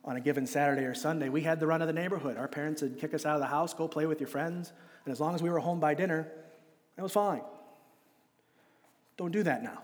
on 0.04 0.16
a 0.16 0.20
given 0.20 0.48
Saturday 0.48 0.84
or 0.84 0.96
Sunday, 0.96 1.30
we 1.30 1.42
had 1.42 1.60
the 1.60 1.68
run 1.68 1.82
of 1.82 1.88
the 1.88 1.94
neighborhood. 1.94 2.38
Our 2.38 2.48
parents 2.48 2.82
would 2.82 3.00
kick 3.00 3.14
us 3.14 3.26
out 3.26 3.36
of 3.36 3.42
the 3.42 3.48
house, 3.48 3.74
go 3.74 3.88
play 3.88 4.06
with 4.06 4.20
your 4.20 4.28
friends. 4.28 4.74
And 5.06 5.12
as 5.12 5.20
long 5.20 5.36
as 5.36 5.42
we 5.42 5.50
were 5.50 5.60
home 5.60 5.80
by 5.80 5.94
dinner, 5.94 6.28
it 6.98 7.02
was 7.02 7.14
fine. 7.14 7.42
Don't 9.18 9.32
do 9.32 9.44
that 9.44 9.64
now. 9.64 9.82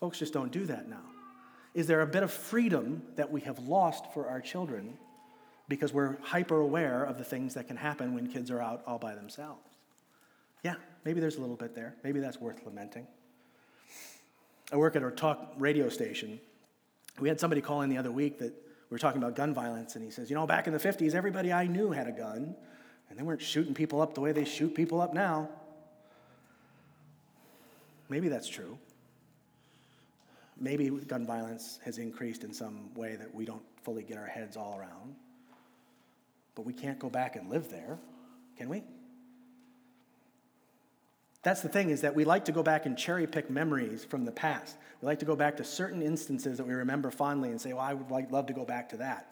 Folks 0.00 0.18
just 0.18 0.32
don't 0.32 0.50
do 0.50 0.66
that 0.66 0.88
now. 0.88 1.02
Is 1.74 1.86
there 1.86 2.00
a 2.00 2.06
bit 2.06 2.22
of 2.22 2.32
freedom 2.32 3.02
that 3.16 3.30
we 3.30 3.40
have 3.42 3.58
lost 3.60 4.12
for 4.12 4.28
our 4.28 4.40
children 4.40 4.98
because 5.68 5.92
we're 5.92 6.16
hyper 6.22 6.60
aware 6.60 7.04
of 7.04 7.18
the 7.18 7.24
things 7.24 7.54
that 7.54 7.68
can 7.68 7.76
happen 7.76 8.14
when 8.14 8.26
kids 8.26 8.50
are 8.50 8.60
out 8.60 8.82
all 8.86 8.98
by 8.98 9.14
themselves? 9.14 9.70
Yeah, 10.62 10.74
maybe 11.04 11.20
there's 11.20 11.36
a 11.36 11.40
little 11.40 11.56
bit 11.56 11.74
there. 11.74 11.94
Maybe 12.04 12.20
that's 12.20 12.40
worth 12.40 12.64
lamenting. 12.66 13.06
I 14.72 14.76
work 14.76 14.96
at 14.96 15.02
a 15.02 15.10
talk 15.10 15.54
radio 15.56 15.88
station. 15.88 16.40
We 17.20 17.28
had 17.28 17.38
somebody 17.38 17.60
call 17.60 17.82
in 17.82 17.90
the 17.90 17.98
other 17.98 18.12
week 18.12 18.38
that 18.38 18.54
we 18.92 18.96
were 18.96 18.98
talking 18.98 19.22
about 19.22 19.34
gun 19.34 19.54
violence, 19.54 19.96
and 19.96 20.04
he 20.04 20.10
says, 20.10 20.28
You 20.28 20.36
know, 20.36 20.46
back 20.46 20.66
in 20.66 20.74
the 20.74 20.78
50s, 20.78 21.14
everybody 21.14 21.50
I 21.50 21.66
knew 21.66 21.92
had 21.92 22.06
a 22.06 22.12
gun, 22.12 22.54
and 23.08 23.18
they 23.18 23.22
weren't 23.22 23.40
shooting 23.40 23.72
people 23.72 24.02
up 24.02 24.12
the 24.12 24.20
way 24.20 24.32
they 24.32 24.44
shoot 24.44 24.74
people 24.74 25.00
up 25.00 25.14
now. 25.14 25.48
Maybe 28.10 28.28
that's 28.28 28.46
true. 28.46 28.76
Maybe 30.60 30.90
gun 30.90 31.26
violence 31.26 31.78
has 31.86 31.96
increased 31.96 32.44
in 32.44 32.52
some 32.52 32.92
way 32.92 33.16
that 33.16 33.34
we 33.34 33.46
don't 33.46 33.62
fully 33.82 34.02
get 34.02 34.18
our 34.18 34.26
heads 34.26 34.58
all 34.58 34.78
around. 34.78 35.16
But 36.54 36.66
we 36.66 36.74
can't 36.74 36.98
go 36.98 37.08
back 37.08 37.34
and 37.34 37.48
live 37.48 37.70
there, 37.70 37.98
can 38.58 38.68
we? 38.68 38.82
That's 41.42 41.60
the 41.60 41.68
thing, 41.68 41.90
is 41.90 42.02
that 42.02 42.14
we 42.14 42.24
like 42.24 42.44
to 42.44 42.52
go 42.52 42.62
back 42.62 42.86
and 42.86 42.96
cherry 42.96 43.26
pick 43.26 43.50
memories 43.50 44.04
from 44.04 44.24
the 44.24 44.32
past. 44.32 44.76
We 45.00 45.06
like 45.06 45.18
to 45.18 45.24
go 45.24 45.34
back 45.34 45.56
to 45.56 45.64
certain 45.64 46.00
instances 46.00 46.58
that 46.58 46.66
we 46.66 46.72
remember 46.72 47.10
fondly 47.10 47.50
and 47.50 47.60
say, 47.60 47.72
well, 47.72 47.82
I 47.82 47.94
would 47.94 48.10
like, 48.10 48.30
love 48.30 48.46
to 48.46 48.52
go 48.52 48.64
back 48.64 48.88
to 48.90 48.98
that. 48.98 49.28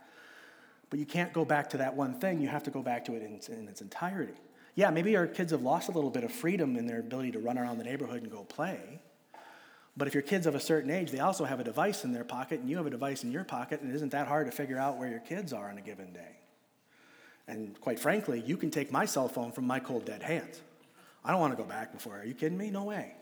But 0.91 0.99
you 0.99 1.07
can't 1.07 1.33
go 1.33 1.45
back 1.45 1.71
to 1.71 1.79
that 1.79 1.95
one 1.95 2.15
thing. 2.15 2.41
You 2.41 2.49
have 2.49 2.65
to 2.65 2.71
go 2.73 2.83
back 2.83 3.05
to 3.05 3.15
it 3.15 3.23
in, 3.23 3.41
in 3.55 3.69
its 3.69 3.81
entirety. 3.81 4.35
Yeah, 4.75 4.91
maybe 4.91 5.17
our 5.17 5.29
kids 5.29 5.53
have 5.53 5.63
lost 5.63 5.89
a 5.89 5.93
little 5.93 6.11
bit 6.11 6.25
of 6.25 6.33
freedom 6.33 6.77
in 6.77 6.87
their 6.87 6.99
ability 6.99 7.33
to 7.33 7.39
run 7.39 7.59
around 7.59 7.79
the 7.79 7.85
neighborhood 7.85 8.23
and 8.23 8.33
go 8.33 8.43
play. 8.43 9.01
But 9.97 10.09
if 10.09 10.15
your 10.15 10.23
kids 10.23 10.47
of 10.47 10.55
a 10.55 10.61
certain 10.61 10.91
age, 10.91 11.11
they 11.13 11.21
also 11.21 11.45
have 11.45 11.61
a 11.61 11.65
device 11.65 12.05
in 12.05 12.13
their 12.13 12.25
pocket, 12.25 12.61
and 12.61 12.69
you 12.69 12.77
have 12.77 12.87
a 12.87 12.91
device 12.91 13.23
in 13.23 13.31
your 13.31 13.45
pocket, 13.45 13.81
and 13.81 13.91
it 13.91 13.95
isn't 13.95 14.13
that 14.13 14.27
hard 14.27 14.47
to 14.47 14.53
figure 14.53 14.79
out 14.79 14.99
where 14.99 15.09
your 15.09 15.21
kids 15.21 15.53
are 15.53 15.69
on 15.69 15.79
a 15.79 15.81
given 15.81 16.13
day. 16.13 16.39
And 17.47 17.79
quite 17.81 17.99
frankly, 17.99 18.43
you 18.47 18.57
can 18.57 18.71
take 18.71 18.91
my 18.91 19.05
cell 19.05 19.29
phone 19.29 19.53
from 19.53 19.67
my 19.67 19.79
cold, 19.79 20.05
dead 20.05 20.23
hands. 20.23 20.61
I 21.25 21.31
don't 21.31 21.41
want 21.41 21.57
to 21.57 21.63
go 21.63 21.69
back 21.69 21.93
before. 21.93 22.19
Are 22.19 22.25
you 22.25 22.35
kidding 22.35 22.59
me? 22.59 22.71
No 22.71 22.85
way. 22.85 23.15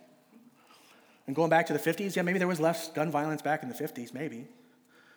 And 1.26 1.36
going 1.36 1.50
back 1.50 1.66
to 1.66 1.72
the 1.72 1.78
50s, 1.78 2.16
yeah, 2.16 2.22
maybe 2.22 2.38
there 2.38 2.48
was 2.48 2.60
less 2.60 2.90
gun 2.90 3.10
violence 3.10 3.42
back 3.42 3.62
in 3.62 3.68
the 3.68 3.74
50s, 3.74 4.14
maybe. 4.14 4.46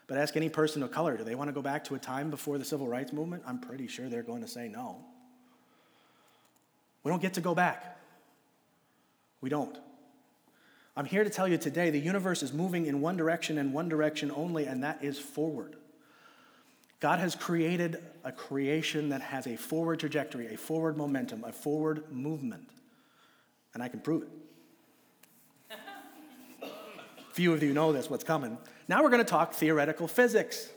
But 0.07 0.17
ask 0.17 0.35
any 0.35 0.49
person 0.49 0.83
of 0.83 0.91
color, 0.91 1.15
do 1.15 1.23
they 1.23 1.35
want 1.35 1.47
to 1.47 1.53
go 1.53 1.61
back 1.61 1.85
to 1.85 1.95
a 1.95 1.99
time 1.99 2.29
before 2.29 2.57
the 2.57 2.65
civil 2.65 2.87
rights 2.87 3.13
movement? 3.13 3.43
I'm 3.45 3.59
pretty 3.59 3.87
sure 3.87 4.09
they're 4.09 4.23
going 4.23 4.41
to 4.41 4.47
say 4.47 4.67
no. 4.67 5.05
We 7.03 7.09
don't 7.09 7.21
get 7.21 7.35
to 7.35 7.41
go 7.41 7.55
back. 7.55 7.97
We 9.39 9.49
don't. 9.49 9.77
I'm 10.97 11.05
here 11.05 11.23
to 11.23 11.29
tell 11.29 11.47
you 11.47 11.57
today 11.57 11.89
the 11.89 11.99
universe 11.99 12.43
is 12.43 12.51
moving 12.51 12.85
in 12.85 12.99
one 12.99 13.15
direction 13.15 13.57
and 13.57 13.73
one 13.73 13.87
direction 13.87 14.31
only, 14.35 14.65
and 14.65 14.83
that 14.83 15.03
is 15.03 15.17
forward. 15.17 15.77
God 17.01 17.19
has 17.19 17.35
created 17.35 17.97
a 18.23 18.31
creation 18.31 19.09
that 19.09 19.21
has 19.21 19.47
a 19.47 19.57
forward 19.57 19.99
trajectory, 19.99 20.53
a 20.53 20.57
forward 20.57 20.95
momentum, 20.95 21.43
a 21.43 21.51
forward 21.51 22.03
movement. 22.11 22.69
And 23.73 23.81
I 23.81 23.87
can 23.87 23.99
prove 23.99 24.23
it. 24.23 24.29
Few 27.33 27.53
of 27.53 27.63
you 27.63 27.73
know 27.73 27.91
this, 27.91 28.07
what's 28.09 28.23
coming. 28.23 28.55
Now 28.87 29.01
we're 29.01 29.09
going 29.09 29.23
to 29.23 29.29
talk 29.29 29.53
theoretical 29.53 30.07
physics. 30.07 30.69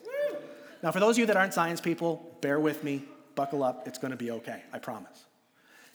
Now, 0.82 0.90
for 0.92 1.00
those 1.00 1.16
of 1.16 1.20
you 1.20 1.26
that 1.26 1.36
aren't 1.36 1.54
science 1.54 1.80
people, 1.80 2.36
bear 2.40 2.58
with 2.58 2.82
me, 2.84 3.04
buckle 3.34 3.62
up, 3.62 3.86
it's 3.86 3.98
going 3.98 4.10
to 4.10 4.16
be 4.16 4.30
okay, 4.30 4.62
I 4.72 4.78
promise. 4.78 5.26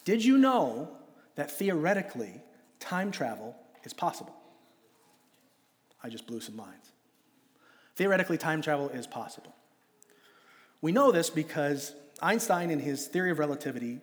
Did 0.05 0.23
you 0.23 0.37
know 0.37 0.89
that 1.35 1.51
theoretically 1.51 2.41
time 2.79 3.11
travel 3.11 3.55
is 3.83 3.93
possible? 3.93 4.35
I 6.03 6.09
just 6.09 6.27
blew 6.27 6.39
some 6.39 6.55
minds. 6.55 6.91
Theoretically, 7.95 8.37
time 8.37 8.61
travel 8.61 8.89
is 8.89 9.05
possible. 9.05 9.53
We 10.81 10.91
know 10.91 11.11
this 11.11 11.29
because 11.29 11.93
Einstein, 12.21 12.71
in 12.71 12.79
his 12.79 13.07
theory 13.07 13.31
of 13.31 13.39
relativity, 13.39 13.99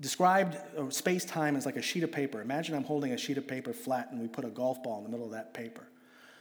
described 0.00 0.56
uh, 0.76 0.90
space 0.90 1.24
time 1.24 1.56
as 1.56 1.66
like 1.66 1.76
a 1.76 1.82
sheet 1.82 2.02
of 2.02 2.12
paper. 2.12 2.40
Imagine 2.40 2.74
I'm 2.74 2.84
holding 2.84 3.12
a 3.12 3.18
sheet 3.18 3.38
of 3.38 3.46
paper 3.46 3.72
flat 3.72 4.08
and 4.10 4.20
we 4.20 4.28
put 4.28 4.44
a 4.44 4.48
golf 4.48 4.82
ball 4.82 4.98
in 4.98 5.04
the 5.04 5.10
middle 5.10 5.26
of 5.26 5.32
that 5.32 5.54
paper. 5.54 5.86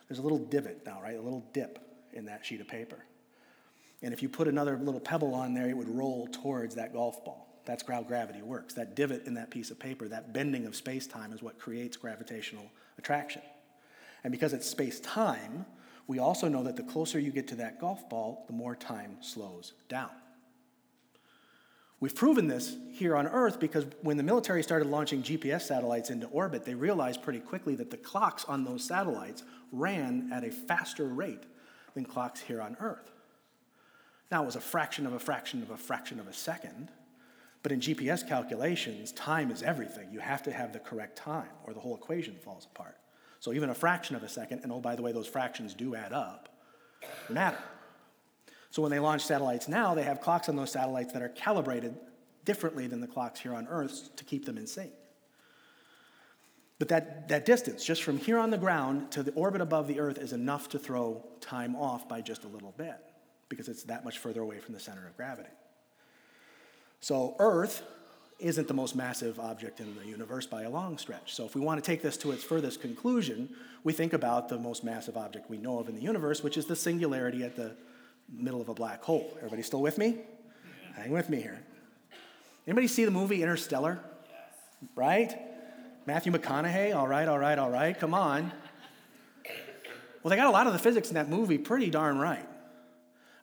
There's 0.08 0.20
a 0.20 0.24
little 0.24 0.39
divot 0.39 0.84
now, 0.86 1.01
right? 1.01 1.15
A 1.15 1.22
little 1.22 1.46
dip 1.54 1.80
in 2.13 2.25
that 2.25 2.46
sheet 2.46 2.62
of 2.62 2.68
paper. 2.68 2.98
And 4.01 4.13
if 4.13 4.22
you 4.22 4.30
put 4.30 4.48
another 4.48 4.77
little 4.77 5.00
pebble 5.00 5.34
on 5.34 5.54
there, 5.54 5.68
it 5.68 5.75
would 5.75 5.89
roll 5.89 6.27
towards 6.27 6.75
that 6.75 6.94
golf 6.94 7.24
ball. 7.24 7.48
That's 7.65 7.84
how 7.88 8.04
gravity 8.04 8.42
works. 8.42 8.74
That 8.75 8.96
divot 8.96 9.25
in 9.25 9.34
that 9.36 9.50
piece 9.50 9.72
of 9.72 9.80
paper, 9.80 10.08
that 10.08 10.34
bending 10.34 10.68
of 10.68 10.75
space 10.75 11.08
time, 11.08 11.34
is 11.34 11.42
what 11.42 11.58
creates 11.58 11.98
gravitational 11.98 12.70
attraction. 13.00 13.42
And 14.24 14.32
because 14.32 14.54
it's 14.54 14.68
space 14.68 15.00
time, 15.00 15.65
we 16.08 16.20
also 16.20 16.48
know 16.48 16.64
that 16.64 16.76
the 16.76 16.84
closer 16.84 17.20
you 17.20 17.32
get 17.32 17.48
to 17.50 17.56
that 17.56 17.80
golf 17.80 18.08
ball, 18.10 18.44
the 18.48 18.54
more 18.54 18.76
time 18.76 19.18
slows 19.22 19.74
down. 19.90 20.12
We've 22.00 22.14
proven 22.14 22.48
this 22.48 22.76
here 22.92 23.16
on 23.16 23.26
Earth 23.26 23.60
because 23.60 23.86
when 24.02 24.18
the 24.18 24.24
military 24.24 24.62
started 24.62 24.88
launching 24.88 25.24
GPS 25.24 25.62
satellites 25.62 26.10
into 26.10 26.28
orbit, 26.28 26.66
they 26.66 26.76
realized 26.76 27.24
pretty 27.24 27.40
quickly 27.40 27.74
that 27.76 27.90
the 27.90 27.98
clocks 27.98 28.46
on 28.46 28.64
those 28.64 28.84
satellites 28.84 29.44
ran 29.72 30.30
at 30.32 30.44
a 30.44 30.52
faster 30.52 31.08
rate 31.08 31.44
than 31.94 32.06
clocks 32.06 32.42
here 32.42 32.62
on 32.62 32.76
Earth. 32.80 33.12
Now, 34.30 34.44
it 34.44 34.46
was 34.46 34.56
a 34.56 34.62
fraction 34.62 35.06
of 35.06 35.14
a 35.14 35.20
fraction 35.20 35.62
of 35.62 35.72
a 35.72 35.78
fraction 35.78 36.20
of 36.20 36.28
a 36.28 36.34
second, 36.34 36.92
but 37.64 37.72
in 37.72 37.80
GPS 37.80 38.28
calculations, 38.28 39.12
time 39.14 39.50
is 39.50 39.64
everything. 39.64 40.12
You 40.12 40.20
have 40.20 40.44
to 40.44 40.52
have 40.52 40.74
the 40.74 40.80
correct 40.80 41.16
time, 41.18 41.50
or 41.64 41.74
the 41.74 41.80
whole 41.80 41.96
equation 41.96 42.36
falls 42.36 42.66
apart. 42.66 42.98
So 43.46 43.54
even 43.54 43.70
a 43.70 43.75
fraction 43.75 44.16
of 44.16 44.24
a 44.24 44.28
second, 44.28 44.62
and 44.64 44.72
oh, 44.72 44.80
by 44.80 44.96
the 44.96 45.04
way, 45.04 45.12
those 45.12 45.28
fractions 45.28 45.75
do 45.75 45.94
add 45.94 46.14
up, 46.14 46.50
matter. 47.30 47.60
So 48.72 48.82
when 48.82 48.90
they 48.90 48.98
launch 48.98 49.24
satellites 49.24 49.68
now, 49.68 49.94
they 49.94 50.02
have 50.02 50.20
clocks 50.20 50.50
on 50.50 50.56
those 50.56 50.72
satellites 50.72 51.14
that 51.14 51.22
are 51.22 51.30
calibrated 51.30 51.96
differently 52.44 52.88
than 52.88 53.02
the 53.02 53.08
clocks 53.08 53.40
here 53.40 53.54
on 53.54 53.68
Earth 53.68 54.16
to 54.16 54.24
keep 54.24 54.46
them 54.46 54.58
in 54.58 54.66
sync. 54.66 54.94
But 56.80 56.88
that, 56.88 57.28
that 57.28 57.46
distance, 57.46 57.86
just 57.86 58.02
from 58.02 58.18
here 58.18 58.40
on 58.40 58.50
the 58.50 58.58
ground 58.58 59.12
to 59.12 59.22
the 59.22 59.32
orbit 59.34 59.62
above 59.62 59.88
the 59.88 60.00
Earth, 60.00 60.18
is 60.18 60.34
enough 60.34 60.68
to 60.70 60.80
throw 60.80 61.24
time 61.40 61.75
off 61.75 62.10
by 62.10 62.22
just 62.22 62.46
a 62.46 62.48
little 62.48 62.74
bit 62.75 62.98
because 63.48 63.70
it's 63.70 63.84
that 63.84 64.04
much 64.04 64.18
further 64.18 64.42
away 64.42 64.58
from 64.58 64.74
the 64.74 64.80
center 64.80 65.06
of 65.06 65.16
gravity. 65.16 65.54
So, 67.00 67.36
Earth 67.38 67.84
isn't 68.39 68.68
the 68.68 68.74
most 68.74 68.96
massive 68.96 69.39
object 69.39 69.80
in 69.80 69.96
the 69.96 70.06
universe 70.06 70.46
by 70.46 70.63
a 70.63 70.70
long 70.70 70.98
stretch. 70.98 71.34
So, 71.34 71.46
if 71.46 71.56
we 71.56 71.62
want 71.62 71.82
to 71.82 71.86
take 71.86 72.01
this 72.01 72.18
to 72.18 72.32
its 72.32 72.44
furthest 72.44 72.82
conclusion, 72.82 73.50
we 73.84 73.94
think 73.94 74.13
about 74.13 74.50
the 74.50 74.58
most 74.58 74.84
massive 74.84 75.15
object 75.15 75.50
we 75.50 75.58
know 75.58 75.80
of 75.80 75.88
in 75.88 75.96
the 75.96 76.01
universe, 76.01 76.44
which 76.44 76.58
is 76.58 76.65
the 76.65 76.75
singularity 76.75 77.44
at 77.44 77.56
the 77.56 77.75
middle 78.30 78.62
of 78.62 78.70
a 78.70 78.74
black 78.74 79.04
hole. 79.04 79.32
Everybody 79.38 79.62
still 79.62 79.82
with 79.82 79.98
me? 79.98 80.20
Hang 80.96 81.12
with 81.12 81.30
me 81.30 81.42
here. 81.42 81.62
Anybody 82.68 82.88
see 82.88 83.06
the 83.06 83.12
movie 83.12 83.42
Interstellar? 83.42 84.00
Yes. 84.27 84.89
Right? 84.96 85.39
Matthew 86.06 86.32
McConaughey, 86.32 86.96
all 86.96 87.08
right, 87.08 87.27
all 87.27 87.39
right, 87.39 87.58
all 87.58 87.70
right, 87.70 87.98
come 87.98 88.13
on. 88.13 88.51
Well, 90.22 90.30
they 90.30 90.36
got 90.36 90.48
a 90.48 90.51
lot 90.51 90.65
of 90.65 90.74
the 90.74 90.80
physics 90.80 91.10
in 91.10 91.15
that 91.15 91.30
movie 91.30 91.58
pretty 91.58 91.89
darn 91.89 92.18
right. 92.18 92.48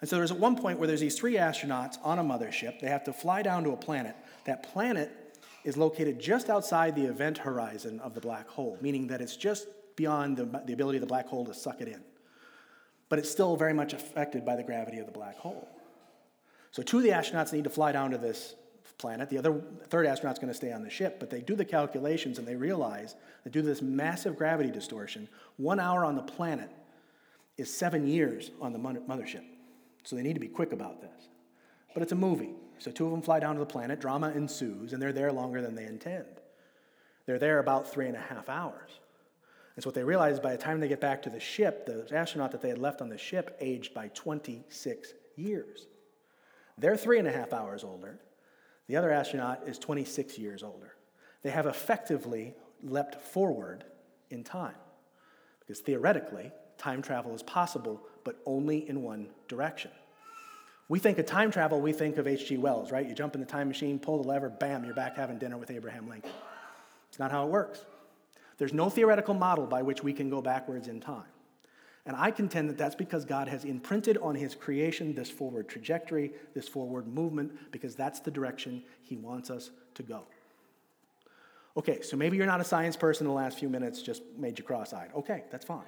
And 0.00 0.10
so 0.10 0.16
there's 0.16 0.32
at 0.32 0.38
one 0.38 0.56
point 0.56 0.80
where 0.80 0.88
there's 0.88 1.00
these 1.00 1.16
three 1.16 1.34
astronauts 1.34 1.96
on 2.02 2.18
a 2.18 2.24
mothership. 2.24 2.80
They 2.80 2.88
have 2.88 3.04
to 3.04 3.12
fly 3.12 3.42
down 3.42 3.62
to 3.64 3.70
a 3.70 3.76
planet. 3.76 4.16
That 4.44 4.62
planet 4.62 5.10
is 5.64 5.76
located 5.76 6.18
just 6.18 6.50
outside 6.50 6.94
the 6.94 7.04
event 7.04 7.38
horizon 7.38 8.00
of 8.00 8.14
the 8.14 8.20
black 8.20 8.48
hole, 8.48 8.78
meaning 8.80 9.06
that 9.08 9.20
it's 9.20 9.36
just 9.36 9.68
beyond 9.96 10.36
the, 10.36 10.62
the 10.66 10.72
ability 10.72 10.98
of 10.98 11.02
the 11.02 11.06
black 11.06 11.26
hole 11.26 11.44
to 11.46 11.54
suck 11.54 11.80
it 11.80 11.88
in. 11.88 12.00
But 13.08 13.18
it's 13.18 13.30
still 13.30 13.56
very 13.56 13.74
much 13.74 13.92
affected 13.92 14.44
by 14.44 14.56
the 14.56 14.62
gravity 14.62 14.98
of 14.98 15.06
the 15.06 15.12
black 15.12 15.36
hole. 15.36 15.68
So 16.70 16.82
two 16.82 16.98
of 16.98 17.04
the 17.04 17.10
astronauts 17.10 17.52
need 17.52 17.64
to 17.64 17.70
fly 17.70 17.92
down 17.92 18.10
to 18.12 18.18
this 18.18 18.54
planet. 18.98 19.28
The 19.28 19.38
other 19.38 19.60
third 19.88 20.06
astronaut's 20.06 20.38
going 20.38 20.52
to 20.52 20.56
stay 20.56 20.72
on 20.72 20.82
the 20.82 20.88
ship, 20.88 21.18
but 21.20 21.28
they 21.28 21.40
do 21.40 21.54
the 21.54 21.64
calculations 21.64 22.38
and 22.38 22.46
they 22.46 22.56
realize 22.56 23.16
that 23.44 23.52
due 23.52 23.60
to 23.60 23.66
this 23.66 23.82
massive 23.82 24.36
gravity 24.36 24.70
distortion, 24.70 25.28
one 25.56 25.78
hour 25.78 26.04
on 26.04 26.16
the 26.16 26.22
planet 26.22 26.70
is 27.58 27.72
seven 27.72 28.06
years 28.06 28.50
on 28.60 28.72
the 28.72 28.78
mothership. 28.78 29.44
So 30.04 30.16
they 30.16 30.22
need 30.22 30.34
to 30.34 30.40
be 30.40 30.48
quick 30.48 30.72
about 30.72 31.00
this. 31.00 31.28
But 31.92 32.02
it's 32.02 32.12
a 32.12 32.16
movie. 32.16 32.54
So 32.82 32.90
two 32.90 33.04
of 33.04 33.12
them 33.12 33.22
fly 33.22 33.38
down 33.38 33.54
to 33.54 33.60
the 33.60 33.66
planet, 33.66 34.00
drama 34.00 34.32
ensues, 34.34 34.92
and 34.92 35.00
they're 35.00 35.12
there 35.12 35.30
longer 35.30 35.62
than 35.62 35.76
they 35.76 35.84
intend. 35.84 36.26
They're 37.26 37.38
there 37.38 37.60
about 37.60 37.88
three 37.88 38.08
and 38.08 38.16
a 38.16 38.20
half 38.20 38.48
hours. 38.48 38.90
And 39.76 39.84
so 39.84 39.88
what 39.88 39.94
they 39.94 40.02
realize 40.02 40.34
is 40.34 40.40
by 40.40 40.50
the 40.50 40.62
time 40.62 40.80
they 40.80 40.88
get 40.88 41.00
back 41.00 41.22
to 41.22 41.30
the 41.30 41.38
ship, 41.38 41.86
the 41.86 42.04
astronaut 42.12 42.50
that 42.50 42.60
they 42.60 42.70
had 42.70 42.78
left 42.78 43.00
on 43.00 43.08
the 43.08 43.16
ship 43.16 43.56
aged 43.60 43.94
by 43.94 44.08
26 44.08 45.12
years. 45.36 45.86
They're 46.76 46.96
three 46.96 47.20
and 47.20 47.28
a 47.28 47.32
half 47.32 47.52
hours 47.52 47.84
older. 47.84 48.18
The 48.88 48.96
other 48.96 49.12
astronaut 49.12 49.62
is 49.64 49.78
26 49.78 50.36
years 50.36 50.64
older. 50.64 50.94
They 51.42 51.50
have 51.50 51.66
effectively 51.66 52.54
leapt 52.82 53.22
forward 53.22 53.84
in 54.30 54.42
time. 54.42 54.74
Because 55.60 55.78
theoretically, 55.80 56.50
time 56.78 57.00
travel 57.00 57.32
is 57.32 57.44
possible, 57.44 58.02
but 58.24 58.40
only 58.44 58.88
in 58.88 59.02
one 59.02 59.28
direction. 59.46 59.92
We 60.92 60.98
think 60.98 61.16
of 61.16 61.24
time 61.24 61.50
travel, 61.50 61.80
we 61.80 61.94
think 61.94 62.18
of 62.18 62.26
H.G. 62.26 62.58
Wells, 62.58 62.92
right? 62.92 63.08
You 63.08 63.14
jump 63.14 63.34
in 63.34 63.40
the 63.40 63.46
time 63.46 63.66
machine, 63.66 63.98
pull 63.98 64.20
the 64.20 64.28
lever, 64.28 64.50
bam, 64.50 64.84
you're 64.84 64.92
back 64.92 65.16
having 65.16 65.38
dinner 65.38 65.56
with 65.56 65.70
Abraham 65.70 66.06
Lincoln. 66.06 66.30
It's 67.08 67.18
not 67.18 67.30
how 67.30 67.46
it 67.46 67.48
works. 67.48 67.86
There's 68.58 68.74
no 68.74 68.90
theoretical 68.90 69.32
model 69.32 69.64
by 69.64 69.80
which 69.80 70.04
we 70.04 70.12
can 70.12 70.28
go 70.28 70.42
backwards 70.42 70.88
in 70.88 71.00
time. 71.00 71.24
And 72.04 72.14
I 72.14 72.30
contend 72.30 72.68
that 72.68 72.76
that's 72.76 72.94
because 72.94 73.24
God 73.24 73.48
has 73.48 73.64
imprinted 73.64 74.18
on 74.18 74.34
his 74.34 74.54
creation 74.54 75.14
this 75.14 75.30
forward 75.30 75.66
trajectory, 75.66 76.30
this 76.52 76.68
forward 76.68 77.06
movement, 77.06 77.72
because 77.72 77.94
that's 77.94 78.20
the 78.20 78.30
direction 78.30 78.82
he 79.00 79.16
wants 79.16 79.48
us 79.48 79.70
to 79.94 80.02
go. 80.02 80.24
Okay, 81.74 82.02
so 82.02 82.18
maybe 82.18 82.36
you're 82.36 82.44
not 82.44 82.60
a 82.60 82.64
science 82.64 82.98
person 82.98 83.26
the 83.26 83.32
last 83.32 83.58
few 83.58 83.70
minutes, 83.70 84.02
just 84.02 84.20
made 84.36 84.58
you 84.58 84.64
cross 84.66 84.92
eyed. 84.92 85.08
Okay, 85.16 85.44
that's 85.50 85.64
fine. 85.64 85.86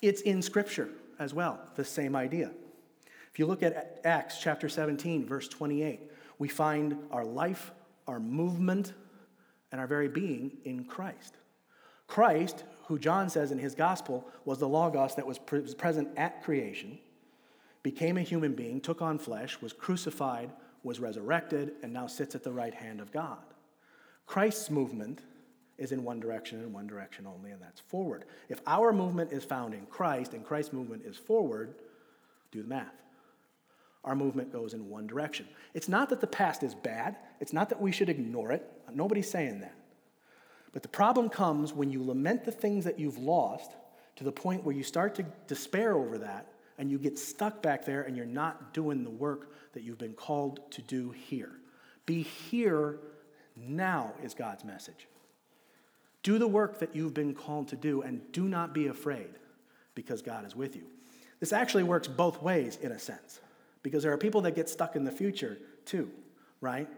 It's 0.00 0.20
in 0.20 0.40
Scripture 0.40 0.88
as 1.18 1.34
well, 1.34 1.58
the 1.74 1.84
same 1.84 2.14
idea. 2.14 2.52
If 3.32 3.38
you 3.38 3.46
look 3.46 3.62
at 3.62 4.00
Acts 4.04 4.38
chapter 4.38 4.68
17, 4.68 5.24
verse 5.26 5.48
28, 5.48 6.00
we 6.38 6.48
find 6.48 6.98
our 7.10 7.24
life, 7.24 7.72
our 8.06 8.20
movement, 8.20 8.92
and 9.70 9.80
our 9.80 9.86
very 9.86 10.08
being 10.08 10.58
in 10.64 10.84
Christ. 10.84 11.36
Christ, 12.06 12.64
who 12.88 12.98
John 12.98 13.30
says 13.30 13.50
in 13.50 13.58
his 13.58 13.74
gospel 13.74 14.28
was 14.44 14.58
the 14.58 14.68
Logos 14.68 15.14
that 15.14 15.26
was 15.26 15.38
present 15.38 16.08
at 16.18 16.42
creation, 16.42 16.98
became 17.82 18.18
a 18.18 18.22
human 18.22 18.52
being, 18.52 18.82
took 18.82 19.00
on 19.00 19.18
flesh, 19.18 19.60
was 19.62 19.72
crucified, 19.72 20.50
was 20.82 21.00
resurrected, 21.00 21.72
and 21.82 21.90
now 21.90 22.06
sits 22.06 22.34
at 22.34 22.44
the 22.44 22.52
right 22.52 22.74
hand 22.74 23.00
of 23.00 23.12
God. 23.12 23.38
Christ's 24.26 24.70
movement 24.70 25.22
is 25.78 25.90
in 25.90 26.04
one 26.04 26.20
direction 26.20 26.60
and 26.60 26.72
one 26.72 26.86
direction 26.86 27.26
only, 27.26 27.50
and 27.50 27.62
that's 27.62 27.80
forward. 27.80 28.26
If 28.50 28.60
our 28.66 28.92
movement 28.92 29.32
is 29.32 29.42
found 29.42 29.72
in 29.72 29.86
Christ 29.86 30.34
and 30.34 30.44
Christ's 30.44 30.74
movement 30.74 31.02
is 31.06 31.16
forward, 31.16 31.76
do 32.50 32.60
the 32.60 32.68
math. 32.68 32.92
Our 34.04 34.16
movement 34.16 34.52
goes 34.52 34.74
in 34.74 34.88
one 34.88 35.06
direction. 35.06 35.46
It's 35.74 35.88
not 35.88 36.08
that 36.10 36.20
the 36.20 36.26
past 36.26 36.62
is 36.62 36.74
bad, 36.74 37.16
it's 37.40 37.52
not 37.52 37.68
that 37.68 37.80
we 37.80 37.92
should 37.92 38.08
ignore 38.08 38.52
it. 38.52 38.68
Nobody's 38.92 39.30
saying 39.30 39.60
that. 39.60 39.74
But 40.72 40.82
the 40.82 40.88
problem 40.88 41.28
comes 41.28 41.72
when 41.72 41.90
you 41.90 42.02
lament 42.02 42.44
the 42.44 42.52
things 42.52 42.84
that 42.84 42.98
you've 42.98 43.18
lost 43.18 43.72
to 44.16 44.24
the 44.24 44.32
point 44.32 44.64
where 44.64 44.74
you 44.74 44.82
start 44.82 45.14
to 45.16 45.24
despair 45.46 45.94
over 45.94 46.18
that 46.18 46.46
and 46.78 46.90
you 46.90 46.98
get 46.98 47.18
stuck 47.18 47.62
back 47.62 47.84
there 47.84 48.02
and 48.02 48.16
you're 48.16 48.26
not 48.26 48.74
doing 48.74 49.04
the 49.04 49.10
work 49.10 49.52
that 49.74 49.82
you've 49.82 49.98
been 49.98 50.14
called 50.14 50.60
to 50.72 50.82
do 50.82 51.10
here. 51.10 51.52
Be 52.06 52.22
here 52.22 52.98
now 53.56 54.12
is 54.22 54.34
God's 54.34 54.64
message. 54.64 55.06
Do 56.22 56.38
the 56.38 56.48
work 56.48 56.78
that 56.80 56.94
you've 56.94 57.14
been 57.14 57.34
called 57.34 57.68
to 57.68 57.76
do 57.76 58.02
and 58.02 58.20
do 58.32 58.48
not 58.48 58.72
be 58.72 58.86
afraid 58.86 59.30
because 59.94 60.22
God 60.22 60.46
is 60.46 60.56
with 60.56 60.74
you. 60.76 60.84
This 61.40 61.52
actually 61.52 61.82
works 61.82 62.08
both 62.08 62.42
ways 62.42 62.78
in 62.80 62.92
a 62.92 62.98
sense 62.98 63.40
because 63.82 64.02
there 64.02 64.12
are 64.12 64.18
people 64.18 64.40
that 64.42 64.54
get 64.54 64.68
stuck 64.68 64.96
in 64.96 65.04
the 65.04 65.10
future 65.10 65.58
too, 65.84 66.10
right? 66.60 66.88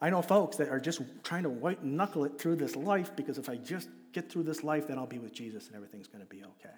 I 0.00 0.10
know 0.10 0.22
folks 0.22 0.56
that 0.56 0.68
are 0.68 0.80
just 0.80 1.02
trying 1.22 1.42
to 1.42 1.50
white 1.50 1.84
knuckle 1.84 2.24
it 2.24 2.38
through 2.38 2.56
this 2.56 2.74
life 2.76 3.14
because 3.14 3.36
if 3.36 3.48
I 3.48 3.56
just 3.56 3.88
get 4.12 4.30
through 4.30 4.44
this 4.44 4.64
life, 4.64 4.88
then 4.88 4.98
I'll 4.98 5.06
be 5.06 5.18
with 5.18 5.32
Jesus 5.32 5.66
and 5.66 5.76
everything's 5.76 6.08
going 6.08 6.24
to 6.24 6.30
be 6.30 6.42
okay. 6.42 6.74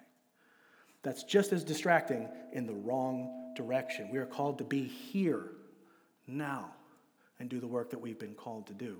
That's 1.03 1.23
just 1.23 1.53
as 1.53 1.63
distracting 1.63 2.27
in 2.51 2.65
the 2.65 2.73
wrong 2.73 3.53
direction. 3.55 4.09
We 4.11 4.19
are 4.19 4.25
called 4.25 4.57
to 4.57 4.63
be 4.63 4.83
here 4.83 5.51
now 6.27 6.71
and 7.39 7.49
do 7.49 7.59
the 7.59 7.67
work 7.67 7.89
that 7.91 7.99
we've 7.99 8.19
been 8.19 8.35
called 8.35 8.67
to 8.67 8.73
do. 8.73 8.97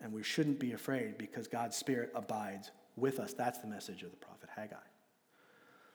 And 0.00 0.12
we 0.12 0.22
shouldn't 0.22 0.58
be 0.58 0.72
afraid 0.72 1.18
because 1.18 1.46
God's 1.46 1.76
Spirit 1.76 2.10
abides 2.14 2.70
with 2.96 3.20
us. 3.20 3.34
That's 3.34 3.58
the 3.58 3.66
message 3.66 4.02
of 4.02 4.10
the 4.10 4.16
prophet 4.16 4.48
Haggai. 4.54 4.76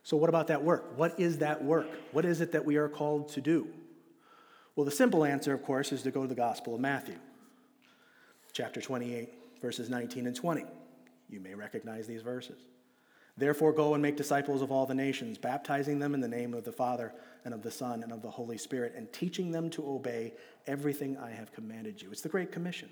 So, 0.05 0.15
what 0.17 0.29
about 0.29 0.47
that 0.47 0.63
work? 0.63 0.97
What 0.97 1.19
is 1.19 1.39
that 1.39 1.63
work? 1.63 1.87
What 2.11 2.25
is 2.25 2.39
it 2.39 2.51
that 2.51 2.63
we 2.63 2.75
are 2.75 2.87
called 2.87 3.29
to 3.29 3.41
do? 3.41 3.67
Well, 4.75 4.85
the 4.85 4.91
simple 4.91 5.25
answer, 5.25 5.51
of 5.51 5.63
course, 5.63 5.91
is 5.91 6.03
to 6.03 6.11
go 6.11 6.21
to 6.21 6.27
the 6.27 6.35
Gospel 6.35 6.75
of 6.75 6.79
Matthew, 6.79 7.15
chapter 8.53 8.79
28, 8.79 9.33
verses 9.63 9.89
19 9.89 10.27
and 10.27 10.35
20. 10.35 10.63
You 11.27 11.39
may 11.39 11.55
recognize 11.55 12.05
these 12.05 12.21
verses. 12.21 12.59
Therefore, 13.35 13.73
go 13.73 13.95
and 13.95 14.03
make 14.03 14.15
disciples 14.15 14.61
of 14.61 14.71
all 14.71 14.85
the 14.85 14.93
nations, 14.93 15.39
baptizing 15.39 15.97
them 15.97 16.13
in 16.13 16.21
the 16.21 16.27
name 16.27 16.53
of 16.53 16.65
the 16.65 16.71
Father 16.71 17.11
and 17.43 17.51
of 17.51 17.63
the 17.63 17.71
Son 17.71 18.03
and 18.03 18.11
of 18.11 18.21
the 18.21 18.29
Holy 18.29 18.59
Spirit, 18.59 18.93
and 18.95 19.11
teaching 19.11 19.51
them 19.51 19.71
to 19.71 19.89
obey 19.89 20.33
everything 20.67 21.17
I 21.17 21.31
have 21.31 21.51
commanded 21.51 21.99
you. 21.99 22.11
It's 22.11 22.21
the 22.21 22.29
Great 22.29 22.51
Commission. 22.51 22.89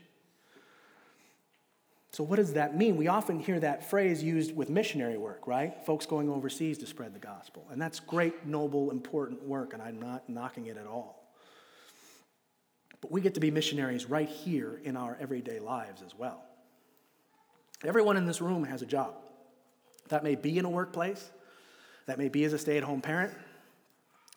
So, 2.14 2.24
what 2.24 2.36
does 2.36 2.54
that 2.54 2.78
mean? 2.78 2.96
We 2.96 3.08
often 3.08 3.40
hear 3.40 3.60
that 3.60 3.90
phrase 3.90 4.24
used 4.24 4.56
with 4.56 4.70
missionary 4.70 5.18
work, 5.18 5.48
right? 5.48 5.84
Folks 5.84 6.06
going 6.06 6.30
overseas 6.30 6.78
to 6.78 6.86
spread 6.86 7.16
the 7.16 7.20
gospel. 7.20 7.66
And 7.72 7.82
that's 7.82 8.00
great, 8.00 8.46
noble, 8.46 8.92
important 8.92 9.42
work, 9.42 9.74
and 9.74 9.82
I'm 9.82 10.00
not 10.00 10.30
knocking 10.30 10.68
it 10.68 10.78
at 10.78 10.86
all. 10.86 11.34
But 13.02 13.12
we 13.12 13.20
get 13.20 13.34
to 13.34 13.40
be 13.40 13.50
missionaries 13.50 14.06
right 14.06 14.30
here 14.30 14.80
in 14.84 14.96
our 14.96 15.18
everyday 15.20 15.60
lives 15.60 16.04
as 16.06 16.14
well. 16.16 16.44
Everyone 17.84 18.16
in 18.16 18.28
this 18.28 18.42
room 18.42 18.64
has 18.66 18.84
a 18.84 18.86
job. 18.86 19.16
That 20.10 20.24
may 20.24 20.36
be 20.36 20.60
in 20.60 20.66
a 20.66 20.70
workplace, 20.70 21.32
that 22.06 22.20
may 22.20 22.30
be 22.30 22.44
as 22.44 22.54
a 22.54 22.60
stay 22.60 22.78
at 22.78 22.84
home 22.84 23.02
parent, 23.02 23.34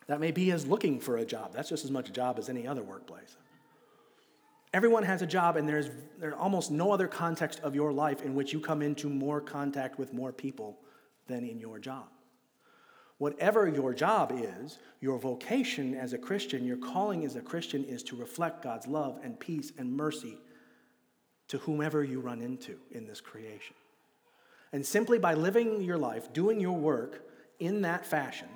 that 0.07 0.19
may 0.19 0.31
be 0.31 0.51
as 0.51 0.65
looking 0.65 0.99
for 0.99 1.17
a 1.17 1.25
job. 1.25 1.53
That's 1.53 1.69
just 1.69 1.85
as 1.85 1.91
much 1.91 2.09
a 2.09 2.11
job 2.11 2.39
as 2.39 2.49
any 2.49 2.65
other 2.65 2.81
workplace. 2.81 3.37
Everyone 4.73 5.03
has 5.03 5.21
a 5.21 5.27
job, 5.27 5.55
and 5.55 5.67
there's, 5.67 5.89
there's 6.19 6.33
almost 6.37 6.71
no 6.71 6.91
other 6.91 7.07
context 7.07 7.59
of 7.61 7.73
your 7.73 7.93
life 7.93 8.21
in 8.21 8.35
which 8.35 8.51
you 8.51 8.59
come 8.59 8.81
into 8.81 9.09
more 9.09 9.39
contact 9.39 9.97
with 9.97 10.13
more 10.13 10.33
people 10.33 10.77
than 11.27 11.45
in 11.45 11.59
your 11.59 11.79
job. 11.79 12.07
Whatever 13.17 13.67
your 13.67 13.93
job 13.93 14.31
is, 14.35 14.77
your 14.99 15.17
vocation 15.17 15.95
as 15.95 16.13
a 16.13 16.17
Christian, 16.17 16.65
your 16.65 16.77
calling 16.77 17.25
as 17.25 17.35
a 17.35 17.41
Christian 17.41 17.83
is 17.85 18.03
to 18.03 18.15
reflect 18.15 18.61
God's 18.61 18.87
love 18.87 19.19
and 19.23 19.39
peace 19.39 19.71
and 19.77 19.95
mercy 19.95 20.37
to 21.47 21.57
whomever 21.59 22.03
you 22.03 22.19
run 22.19 22.41
into 22.41 22.77
in 22.91 23.07
this 23.07 23.21
creation. 23.21 23.75
And 24.73 24.85
simply 24.85 25.17
by 25.17 25.33
living 25.33 25.81
your 25.81 25.97
life, 25.97 26.31
doing 26.33 26.59
your 26.59 26.77
work 26.77 27.23
in 27.59 27.81
that 27.81 28.05
fashion, 28.05 28.49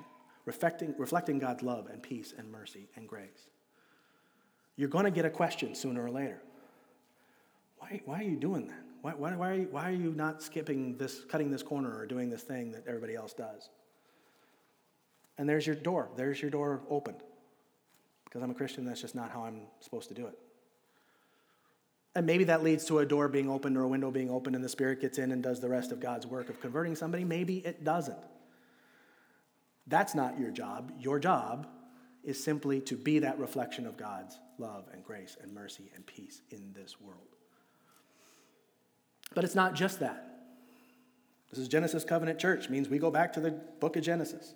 reflecting, 0.44 0.94
reflecting 0.98 1.38
God's 1.38 1.62
love 1.62 1.88
and 1.90 2.02
peace 2.02 2.34
and 2.36 2.52
mercy 2.52 2.88
and 2.94 3.08
grace. 3.08 3.48
You're 4.76 4.88
going 4.88 5.04
to 5.04 5.10
get 5.10 5.24
a 5.24 5.30
question 5.30 5.74
sooner 5.74 6.04
or 6.04 6.10
later. 6.10 6.40
Why, 7.78 8.00
why 8.04 8.20
are 8.20 8.24
you 8.24 8.36
doing 8.36 8.68
that? 8.68 8.82
Why, 9.02 9.12
why, 9.12 9.34
why, 9.34 9.50
are 9.50 9.54
you, 9.54 9.68
why 9.70 9.88
are 9.88 9.94
you 9.94 10.12
not 10.14 10.42
skipping 10.42 10.96
this, 10.96 11.24
cutting 11.24 11.50
this 11.50 11.62
corner 11.62 11.96
or 11.96 12.06
doing 12.06 12.30
this 12.30 12.42
thing 12.42 12.72
that 12.72 12.86
everybody 12.86 13.14
else 13.14 13.32
does? 13.32 13.68
And 15.38 15.48
there's 15.48 15.66
your 15.66 15.76
door. 15.76 16.08
There's 16.16 16.40
your 16.40 16.50
door 16.50 16.82
opened. 16.88 17.22
Because 18.24 18.42
I'm 18.42 18.50
a 18.50 18.54
Christian, 18.54 18.84
that's 18.84 19.00
just 19.00 19.14
not 19.14 19.30
how 19.30 19.44
I'm 19.44 19.62
supposed 19.80 20.08
to 20.08 20.14
do 20.14 20.26
it. 20.26 20.38
And 22.14 22.26
maybe 22.26 22.44
that 22.44 22.62
leads 22.62 22.84
to 22.86 22.98
a 22.98 23.06
door 23.06 23.28
being 23.28 23.50
opened 23.50 23.76
or 23.76 23.82
a 23.82 23.88
window 23.88 24.10
being 24.10 24.30
opened 24.30 24.54
and 24.54 24.64
the 24.64 24.68
Spirit 24.68 25.00
gets 25.00 25.18
in 25.18 25.32
and 25.32 25.42
does 25.42 25.60
the 25.60 25.68
rest 25.68 25.92
of 25.92 26.00
God's 26.00 26.26
work 26.26 26.48
of 26.48 26.60
converting 26.60 26.94
somebody. 26.94 27.24
Maybe 27.24 27.58
it 27.58 27.84
doesn't. 27.84 28.18
That's 29.86 30.14
not 30.14 30.38
your 30.38 30.50
job. 30.50 30.92
Your 31.00 31.18
job 31.18 31.66
is 32.22 32.42
simply 32.42 32.80
to 32.82 32.96
be 32.96 33.18
that 33.20 33.38
reflection 33.38 33.86
of 33.86 33.96
God's 33.96 34.38
love 34.62 34.84
and 34.92 35.04
grace 35.04 35.36
and 35.42 35.52
mercy 35.52 35.90
and 35.94 36.06
peace 36.06 36.40
in 36.50 36.72
this 36.72 37.00
world. 37.00 37.18
But 39.34 39.44
it's 39.44 39.56
not 39.56 39.74
just 39.74 40.00
that. 40.00 40.28
This 41.50 41.58
is 41.58 41.68
Genesis 41.68 42.04
Covenant 42.04 42.38
Church, 42.38 42.70
means 42.70 42.88
we 42.88 42.98
go 42.98 43.10
back 43.10 43.32
to 43.34 43.40
the 43.40 43.50
book 43.50 43.96
of 43.96 44.04
Genesis. 44.04 44.54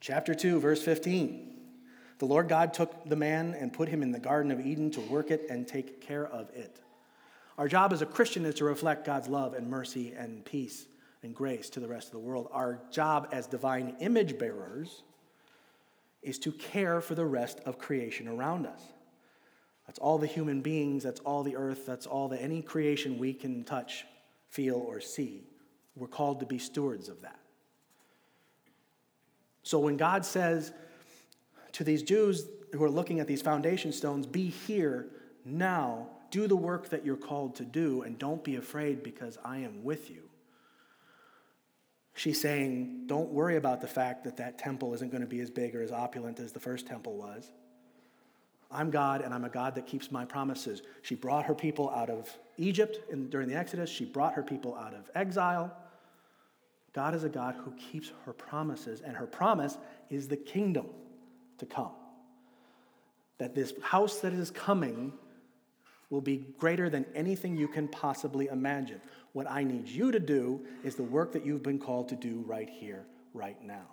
Chapter 0.00 0.34
2, 0.34 0.60
verse 0.60 0.82
15. 0.82 1.48
The 2.18 2.26
Lord 2.26 2.48
God 2.48 2.72
took 2.72 3.08
the 3.08 3.16
man 3.16 3.54
and 3.58 3.72
put 3.72 3.88
him 3.88 4.02
in 4.02 4.12
the 4.12 4.20
Garden 4.20 4.52
of 4.52 4.64
Eden 4.64 4.90
to 4.92 5.00
work 5.00 5.30
it 5.30 5.46
and 5.50 5.66
take 5.66 6.00
care 6.00 6.26
of 6.26 6.48
it. 6.54 6.80
Our 7.58 7.68
job 7.68 7.92
as 7.92 8.00
a 8.00 8.06
Christian 8.06 8.46
is 8.46 8.54
to 8.56 8.64
reflect 8.64 9.04
God's 9.04 9.28
love 9.28 9.54
and 9.54 9.68
mercy 9.68 10.14
and 10.16 10.44
peace 10.44 10.86
and 11.22 11.34
grace 11.34 11.68
to 11.70 11.80
the 11.80 11.88
rest 11.88 12.06
of 12.06 12.12
the 12.12 12.20
world. 12.20 12.48
Our 12.52 12.80
job 12.90 13.28
as 13.32 13.46
divine 13.46 13.96
image 14.00 14.38
bearers 14.38 15.02
is 16.22 16.38
to 16.40 16.52
care 16.52 17.00
for 17.00 17.14
the 17.14 17.26
rest 17.26 17.60
of 17.66 17.78
creation 17.78 18.28
around 18.28 18.66
us. 18.66 18.80
That's 19.86 19.98
all 19.98 20.18
the 20.18 20.26
human 20.26 20.60
beings, 20.62 21.02
that's 21.02 21.20
all 21.20 21.42
the 21.42 21.56
earth, 21.56 21.84
that's 21.84 22.06
all 22.06 22.28
the 22.28 22.40
any 22.40 22.62
creation 22.62 23.18
we 23.18 23.34
can 23.34 23.64
touch, 23.64 24.04
feel, 24.48 24.76
or 24.76 25.00
see. 25.00 25.42
We're 25.96 26.06
called 26.06 26.40
to 26.40 26.46
be 26.46 26.58
stewards 26.58 27.08
of 27.08 27.22
that. 27.22 27.38
So 29.62 29.78
when 29.78 29.96
God 29.96 30.24
says 30.24 30.72
to 31.72 31.84
these 31.84 32.02
Jews 32.02 32.46
who 32.72 32.82
are 32.82 32.90
looking 32.90 33.20
at 33.20 33.26
these 33.26 33.42
foundation 33.42 33.92
stones, 33.92 34.26
be 34.26 34.48
here 34.48 35.08
now, 35.44 36.08
do 36.30 36.46
the 36.46 36.56
work 36.56 36.88
that 36.88 37.04
you're 37.04 37.16
called 37.16 37.56
to 37.56 37.64
do, 37.64 38.02
and 38.02 38.18
don't 38.18 38.42
be 38.42 38.56
afraid 38.56 39.02
because 39.02 39.38
I 39.44 39.58
am 39.58 39.84
with 39.84 40.10
you. 40.10 40.22
She's 42.14 42.40
saying, 42.40 43.04
don't 43.06 43.30
worry 43.30 43.56
about 43.56 43.80
the 43.80 43.86
fact 43.86 44.24
that 44.24 44.36
that 44.36 44.58
temple 44.58 44.92
isn't 44.94 45.10
going 45.10 45.22
to 45.22 45.26
be 45.26 45.40
as 45.40 45.50
big 45.50 45.74
or 45.74 45.82
as 45.82 45.90
opulent 45.90 46.40
as 46.40 46.52
the 46.52 46.60
first 46.60 46.86
temple 46.86 47.16
was. 47.16 47.50
I'm 48.70 48.90
God, 48.90 49.20
and 49.20 49.34
I'm 49.34 49.44
a 49.44 49.50
God 49.50 49.74
that 49.74 49.86
keeps 49.86 50.10
my 50.10 50.24
promises. 50.24 50.82
She 51.02 51.14
brought 51.14 51.44
her 51.46 51.54
people 51.54 51.90
out 51.90 52.10
of 52.10 52.34
Egypt 52.58 53.00
in, 53.10 53.28
during 53.28 53.48
the 53.48 53.54
Exodus, 53.54 53.90
she 53.90 54.04
brought 54.04 54.34
her 54.34 54.42
people 54.42 54.74
out 54.74 54.94
of 54.94 55.10
exile. 55.14 55.74
God 56.92 57.14
is 57.14 57.24
a 57.24 57.28
God 57.28 57.54
who 57.64 57.72
keeps 57.72 58.12
her 58.26 58.32
promises, 58.32 59.00
and 59.00 59.16
her 59.16 59.26
promise 59.26 59.78
is 60.10 60.28
the 60.28 60.36
kingdom 60.36 60.86
to 61.58 61.66
come. 61.66 61.92
That 63.38 63.54
this 63.54 63.72
house 63.82 64.20
that 64.20 64.32
is 64.32 64.50
coming 64.50 65.12
will 66.12 66.20
be 66.20 66.44
greater 66.58 66.90
than 66.90 67.06
anything 67.14 67.56
you 67.56 67.66
can 67.66 67.88
possibly 67.88 68.46
imagine. 68.48 69.00
What 69.32 69.50
I 69.50 69.64
need 69.64 69.88
you 69.88 70.12
to 70.12 70.20
do 70.20 70.60
is 70.84 70.94
the 70.94 71.02
work 71.02 71.32
that 71.32 71.46
you've 71.46 71.62
been 71.62 71.78
called 71.78 72.10
to 72.10 72.16
do 72.16 72.44
right 72.46 72.68
here, 72.68 73.06
right 73.32 73.60
now. 73.64 73.86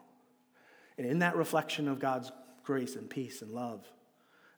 And 0.97 1.07
in 1.07 1.19
that 1.19 1.37
reflection 1.37 1.87
of 1.87 1.97
God's 1.97 2.29
grace 2.61 2.97
and 2.97 3.09
peace 3.09 3.41
and 3.41 3.51
love, 3.51 3.89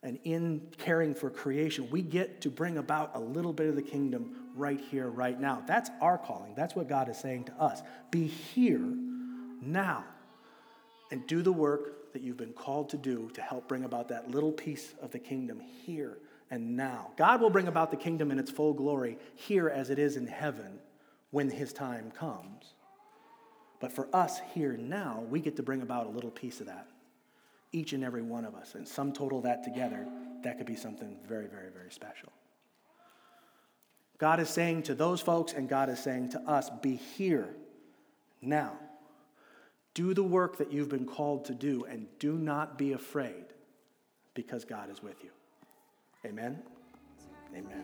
and 0.02 0.17
in 0.24 0.69
caring 0.80 1.13
for 1.13 1.30
creation, 1.30 1.88
we 1.91 2.02
get 2.02 2.41
to 2.41 2.50
bring 2.50 2.80
about 2.80 3.12
a 3.13 3.19
little 3.19 3.54
bit 3.54 3.67
of 3.67 3.76
the 3.76 3.84
kingdom 3.84 4.47
right 4.56 4.82
here, 4.89 5.08
right 5.08 5.39
now. 5.39 5.62
That's 5.67 5.91
our 6.02 6.17
calling. 6.17 6.56
That's 6.56 6.76
what 6.76 6.89
God 6.89 7.10
is 7.10 7.19
saying 7.19 7.43
to 7.43 7.54
us. 7.62 7.84
Be 8.10 8.26
here 8.26 8.91
now 9.62 10.04
and 11.12 11.28
do 11.28 11.43
the 11.43 11.54
work 11.54 12.12
that 12.13 12.24
you've 12.24 12.38
been 12.38 12.54
called 12.54 12.89
to 12.89 12.97
do 12.97 13.30
to 13.36 13.41
help 13.43 13.67
bring 13.67 13.84
about 13.84 14.10
that 14.10 14.32
little 14.32 14.52
piece 14.52 14.95
of 15.00 15.12
the 15.12 15.19
kingdom 15.19 15.60
here 15.60 16.17
and 16.52 16.76
now. 16.76 17.12
God 17.18 17.42
will 17.42 17.50
bring 17.50 17.68
about 17.68 17.90
the 17.90 17.98
kingdom 17.98 18.30
in 18.30 18.38
its 18.38 18.52
full 18.52 18.74
glory 18.74 19.18
here 19.36 19.70
as 19.70 19.90
it 19.90 19.98
is 19.98 20.18
in 20.18 20.28
heaven 20.28 20.80
when 21.32 21.50
his 21.50 21.74
time 21.74 22.12
comes. 22.12 22.74
But 23.80 23.92
for 23.92 24.08
us 24.14 24.40
here 24.54 24.78
now, 24.78 25.24
we 25.30 25.40
get 25.40 25.56
to 25.56 25.64
bring 25.64 25.82
about 25.82 26.06
a 26.06 26.10
little 26.10 26.30
piece 26.30 26.60
of 26.60 26.68
that 26.68 26.88
each 27.72 27.94
and 27.94 28.04
every 28.04 28.22
one 28.22 28.44
of 28.44 28.54
us. 28.54 28.76
And 28.76 28.88
sum 28.88 29.14
total 29.14 29.42
that 29.42 29.64
together, 29.64 30.06
that 30.44 30.58
could 30.58 30.68
be 30.68 30.76
something 30.76 31.18
very, 31.26 31.48
very, 31.48 31.70
very 31.72 31.90
special. 31.90 32.32
God 34.18 34.40
is 34.40 34.50
saying 34.50 34.84
to 34.84 34.94
those 34.94 35.22
folks, 35.22 35.54
and 35.54 35.68
God 35.68 35.90
is 35.90 36.00
saying 36.00 36.30
to 36.32 36.42
us, 36.42 36.70
be 36.82 36.96
here 36.96 37.56
now. 38.42 38.74
Do 39.94 40.14
the 40.14 40.24
work 40.24 40.58
that 40.58 40.72
you've 40.72 40.90
been 40.90 41.06
called 41.06 41.46
to 41.46 41.54
do, 41.54 41.86
and 41.86 42.08
do 42.20 42.34
not 42.34 42.78
be 42.78 42.94
afraid 42.94 43.46
because 44.34 44.64
God 44.64 44.92
is 44.92 45.02
with 45.02 45.24
you. 45.24 45.32
Amen. 46.24 46.62
Amen. 47.56 47.84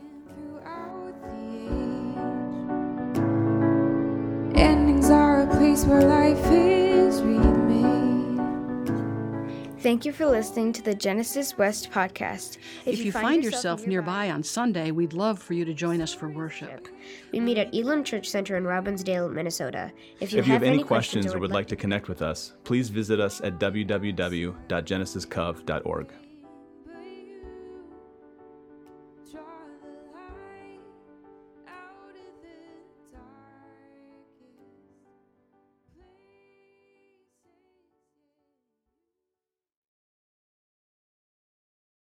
Endings 4.56 5.10
are 5.10 5.42
a 5.42 5.48
place 5.48 5.86
where 5.86 6.02
life 6.02 6.46
is 6.52 7.24
remade. 7.24 7.48
Thank 9.80 10.06
you 10.06 10.12
for 10.12 10.28
listening 10.28 10.72
to 10.74 10.84
the 10.84 10.94
Genesis 10.94 11.58
West 11.58 11.90
podcast. 11.92 12.58
If, 12.86 12.94
if 12.94 13.00
you, 13.00 13.06
you, 13.06 13.12
find, 13.12 13.26
find 13.26 13.44
yourself, 13.44 13.80
yourself 13.80 13.88
nearby, 13.88 14.26
nearby 14.26 14.36
on 14.36 14.44
Sunday, 14.44 14.92
we'd 14.92 15.14
love 15.14 15.40
for 15.40 15.54
you 15.54 15.66
to 15.66 15.74
join 15.74 16.00
us 16.02 16.14
for 16.14 16.30
worship. 16.30 16.88
We 17.32 17.40
meet 17.40 17.58
at 17.58 17.74
Elam 17.74 18.04
Church 18.04 18.28
Center 18.28 18.56
in 18.58 18.66
Robbinsdale, 18.66 19.34
Minnesota. 19.34 19.92
If 20.20 20.32
you, 20.32 20.38
if 20.40 20.46
have, 20.46 20.48
you 20.48 20.54
have, 20.54 20.62
any 20.64 20.84
questions, 20.84 21.26
questions 21.26 21.36
or 21.36 21.40
would 21.40 21.52
like 21.52 21.68
to 21.68 21.76
connect 21.76 22.08
with 22.08 22.22
us, 22.22 22.54
please 22.64 22.90
visit 22.90 23.20
us 23.20 23.42
at 23.42 23.58
www.genesiscov.org. 23.60 26.14